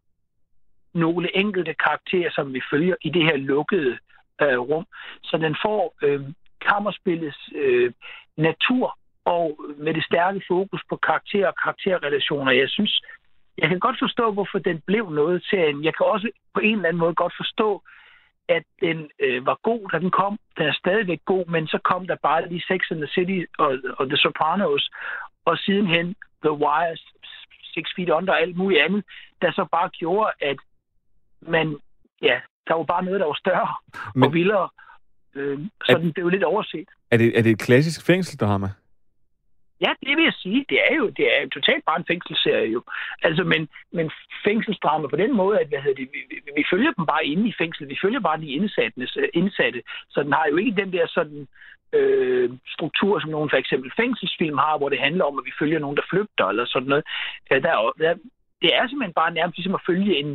[0.94, 3.98] nogle enkelte karakterer, som vi følger i det her lukkede
[4.48, 4.86] øh, rum.
[5.22, 6.20] Så den får øh,
[6.60, 7.92] kammerspillets øh,
[8.36, 12.52] natur og med det stærke fokus på karakter og karakterrelationer.
[12.52, 13.02] Jeg synes,
[13.58, 15.84] jeg kan godt forstå, hvorfor den blev noget til en.
[15.84, 17.82] Jeg kan også på en eller anden måde godt forstå,
[18.48, 20.38] at den øh, var god, da den kom.
[20.58, 23.78] Den er stadigvæk god, men så kom der bare lige Sex and the City og,
[23.98, 24.90] og The Sopranos,
[25.44, 26.14] og sidenhen
[26.44, 26.96] The Wire,
[27.74, 29.04] Six Feet Under og alt muligt andet,
[29.42, 30.56] der så bare gjorde, at
[31.40, 31.78] man,
[32.22, 33.74] ja, der var bare noget, der var større
[34.14, 34.68] men, og vildere.
[35.34, 36.88] Øh, så er, den blev lidt overset.
[37.10, 38.68] Er det, er det et klassisk fængselsdrama?
[39.84, 40.64] Ja, det vil jeg sige.
[40.68, 42.82] Det er jo, det er jo totalt bare en fængselsserie jo.
[43.22, 44.10] Altså, men, men
[44.44, 47.48] fængselsdrama på den måde, at hvad hedder det, vi, vi, vi følger dem bare inde
[47.48, 47.88] i fængsel.
[47.88, 49.82] Vi følger bare de indsatte, indsatte.
[50.10, 51.48] Så den har jo ikke den der sådan
[51.92, 55.78] øh, struktur, som nogle for eksempel fængselsfilm har, hvor det handler om, at vi følger
[55.78, 57.04] nogen, der flygter eller sådan noget.
[57.50, 58.14] Ja, der, der,
[58.62, 60.28] det er simpelthen bare nærmest ligesom at følge en,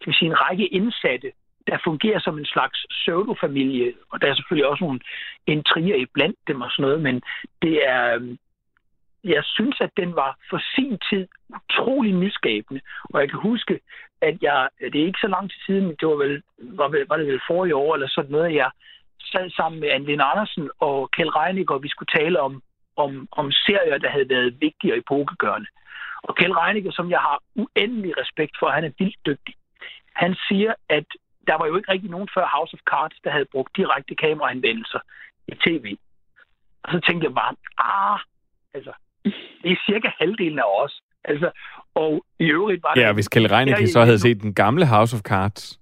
[0.00, 1.32] kan vi sige, en række indsatte,
[1.66, 5.00] der fungerer som en slags pseudofamilie, og der er selvfølgelig også nogle
[5.46, 7.22] intriger i blandt dem og sådan noget, men
[7.62, 8.38] det er, øhm,
[9.24, 12.80] jeg synes, at den var for sin tid utrolig nyskabende.
[13.04, 13.80] Og jeg kan huske,
[14.20, 17.16] at jeg, det er ikke så lang tid siden, det var, vel, var, vel, var
[17.16, 18.70] det vel forrige år eller sådan noget, jeg
[19.32, 22.62] sad sammen med Anne Andersen og Kjell Reinicke, og vi skulle tale om,
[22.96, 25.68] om, om serier, der havde været vigtige og epokegørende.
[26.22, 29.54] Og Kjell Reinicke, som jeg har uendelig respekt for, han er vildt dygtig.
[30.12, 31.06] Han siger, at
[31.46, 35.00] der var jo ikke rigtig nogen før House of Cards, der havde brugt direkte kameraanvendelser
[35.48, 35.96] i tv.
[36.82, 38.18] Og så tænkte jeg bare, ah,
[38.74, 38.92] altså,
[39.62, 41.02] det er cirka halvdelen af os.
[41.24, 41.50] Altså,
[41.94, 43.00] og i øvrigt var det...
[43.00, 45.80] Ja, hvis Kjell Reinicke så havde set den gamle House of Cards.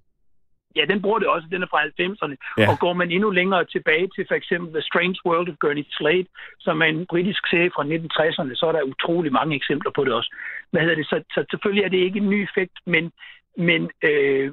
[0.76, 1.46] Ja, den bruger det også.
[1.50, 2.36] Den er fra 90'erne.
[2.59, 2.70] Ja.
[2.70, 6.28] Og går man endnu længere tilbage til for eksempel The Strange World of Gurney Slade,
[6.59, 10.12] som er en britisk serie fra 1960'erne, så er der utrolig mange eksempler på det
[10.12, 10.30] også.
[10.70, 11.06] Hvad hedder det?
[11.06, 13.12] Så, så selvfølgelig er det ikke en ny effekt, men,
[13.56, 14.52] men, øh,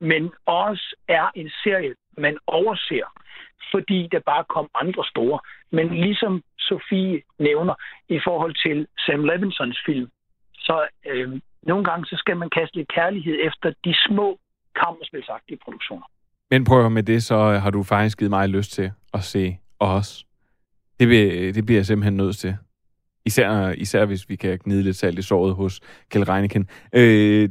[0.00, 3.08] men også er en serie, man overser,
[3.70, 5.38] fordi der bare kom andre store.
[5.70, 7.74] Men ligesom Sofie nævner
[8.08, 10.08] i forhold til Sam Levinsons film,
[10.54, 14.38] så øh, nogle gange så skal man kaste lidt kærlighed efter de små
[14.80, 16.06] kammerspilsagtige produktioner.
[16.50, 19.58] Men prøv med det, så øh, har du faktisk givet mig lyst til at se
[19.80, 20.24] os.
[21.00, 22.56] Det, vil, øh, det bliver jeg simpelthen nødt til.
[23.24, 25.80] Især, øh, især hvis vi kan gnide lidt salt i såret hos
[26.10, 26.68] Kjell Reineken.
[26.94, 27.48] Øh,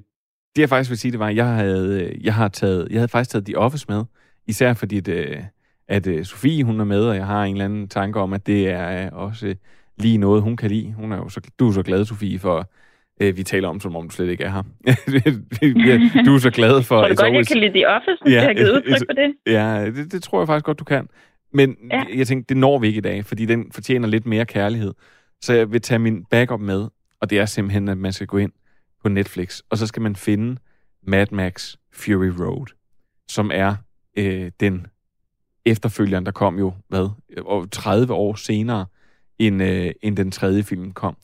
[0.55, 3.07] det jeg faktisk vil sige, det var, at jeg havde, jeg har taget, jeg havde
[3.07, 4.03] faktisk taget The Office med.
[4.47, 5.45] Især fordi det,
[5.87, 8.47] at uh, Sofie, hun er med, og jeg har en eller anden tanke om, at
[8.47, 9.53] det er uh, også uh,
[9.97, 10.93] lige noget, hun kan lide.
[10.93, 12.69] Hun er jo så, du er så glad, Sofie, for
[13.23, 14.61] uh, vi taler om, som om du slet ikke er her.
[16.25, 17.01] du er så glad for...
[17.01, 19.33] Tror du godt, jeg kan lide The Office, ja, jeg har givet udtryk for det?
[19.47, 21.07] Ja, det, det tror jeg faktisk godt, du kan.
[21.53, 22.03] Men ja.
[22.15, 24.93] jeg tænkte, det når vi ikke i dag, fordi den fortjener lidt mere kærlighed.
[25.41, 26.87] Så jeg vil tage min backup med,
[27.21, 28.51] og det er simpelthen, at man skal gå ind
[29.05, 30.57] på Netflix, og så skal man finde
[31.03, 32.65] Mad Max Fury Road,
[33.27, 33.75] som er
[34.17, 34.87] øh, den
[35.65, 38.85] efterfølgeren, der kom jo, hvad, 30 år senere,
[39.39, 41.17] end, øh, end den tredje film kom,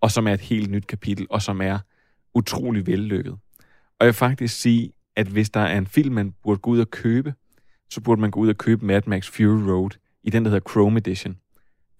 [0.00, 1.78] og som er et helt nyt kapitel, og som er
[2.34, 3.32] utrolig vellykket.
[3.32, 6.80] Og jeg vil faktisk sige, at hvis der er en film, man burde gå ud
[6.80, 7.34] og købe,
[7.90, 9.90] så burde man gå ud og købe Mad Max Fury Road
[10.22, 11.36] i den, der hedder Chrome Edition.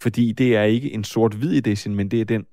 [0.01, 2.47] Fordi det er ikke en sort-hvid edition, men det er den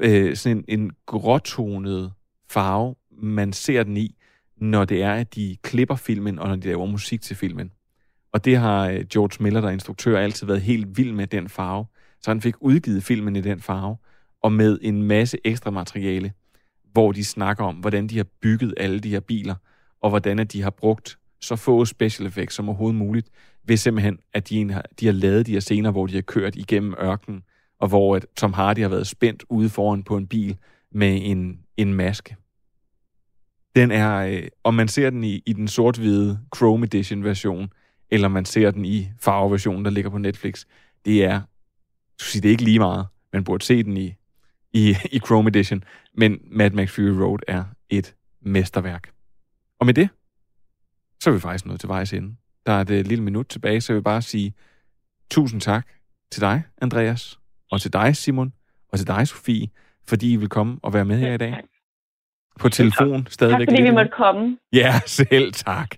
[0.00, 2.12] øh, sådan en, en gråtonet
[2.50, 4.16] farve, man ser den i,
[4.56, 7.72] når det er, at de klipper filmen, og når de laver musik til filmen.
[8.32, 11.48] Og det har øh, George Miller, der er instruktør, altid været helt vild med den
[11.48, 11.86] farve.
[12.20, 13.96] Så han fik udgivet filmen i den farve,
[14.42, 16.32] og med en masse ekstra materiale,
[16.92, 19.54] hvor de snakker om, hvordan de har bygget alle de her biler,
[20.00, 23.28] og hvordan de har brugt så få special effects som overhovedet muligt,
[23.64, 26.56] ved simpelthen, at de, har, de har lavet de her scener, hvor de har kørt
[26.56, 27.42] igennem ørkenen,
[27.78, 30.58] og hvor at Tom Hardy har været spændt ude foran på en bil
[30.90, 32.36] med en, en maske.
[33.76, 37.72] Den er, øh, om man ser den i, i den sort-hvide Chrome Edition version,
[38.10, 40.64] eller man ser den i farveversionen, der ligger på Netflix,
[41.04, 41.40] det er,
[42.20, 43.06] du siger, det er ikke lige meget.
[43.32, 44.14] Man burde se den i,
[44.72, 49.12] i, i Chrome Edition, men Mad Max Fury Road er et mesterværk.
[49.78, 50.08] Og med det,
[51.20, 52.36] så er vi faktisk nået til vejs ende.
[52.66, 54.54] Der er et øh, lille minut tilbage, så jeg vil bare sige
[55.30, 55.88] tusind tak
[56.30, 57.38] til dig, Andreas,
[57.74, 58.52] og til dig, Simon,
[58.92, 59.68] og til dig, Sofie,
[60.08, 61.54] fordi I vil komme og være med her i dag
[62.60, 63.32] på telefon tak.
[63.32, 63.68] stadigvæk.
[63.68, 64.56] Tak fordi vi måtte komme.
[64.72, 65.90] Ja, selv tak.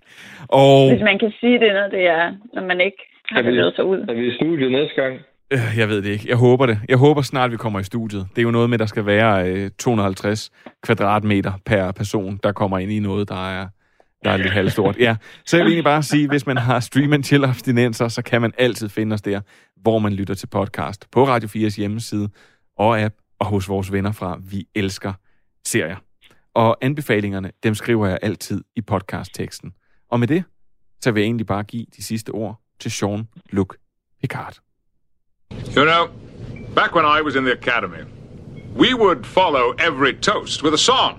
[0.48, 0.90] Og...
[0.92, 3.98] Hvis man kan sige det, når det er, når man ikke har bevæget sig ud.
[4.08, 5.14] Er vi i studiet næste gang?
[5.50, 6.28] Øh, jeg ved det ikke.
[6.28, 6.78] Jeg håber det.
[6.88, 8.26] Jeg håber snart, vi kommer i studiet.
[8.30, 10.50] Det er jo noget med, at der skal være øh, 250
[10.82, 13.66] kvadratmeter per person, der kommer ind i noget, der er,
[14.26, 14.96] der er lidt halvstort.
[14.98, 18.22] Ja, så jeg vil egentlig bare sige, hvis man har stream and chill abstinenser, så
[18.22, 19.40] kan man altid finde os der,
[19.76, 21.10] hvor man lytter til podcast.
[21.10, 22.28] På Radio 4's hjemmeside
[22.78, 25.12] og app, og hos vores venner fra Vi Elsker
[25.66, 25.96] Serier.
[26.54, 29.72] Og anbefalingerne, dem skriver jeg altid i podcastteksten.
[30.10, 30.44] Og med det,
[31.00, 33.66] så vil jeg egentlig bare give de sidste ord til Jean-Luc
[34.20, 34.58] Picard.
[35.76, 36.06] You know,
[36.74, 38.04] back when I was in the academy,
[38.76, 41.18] we would follow every toast with a song.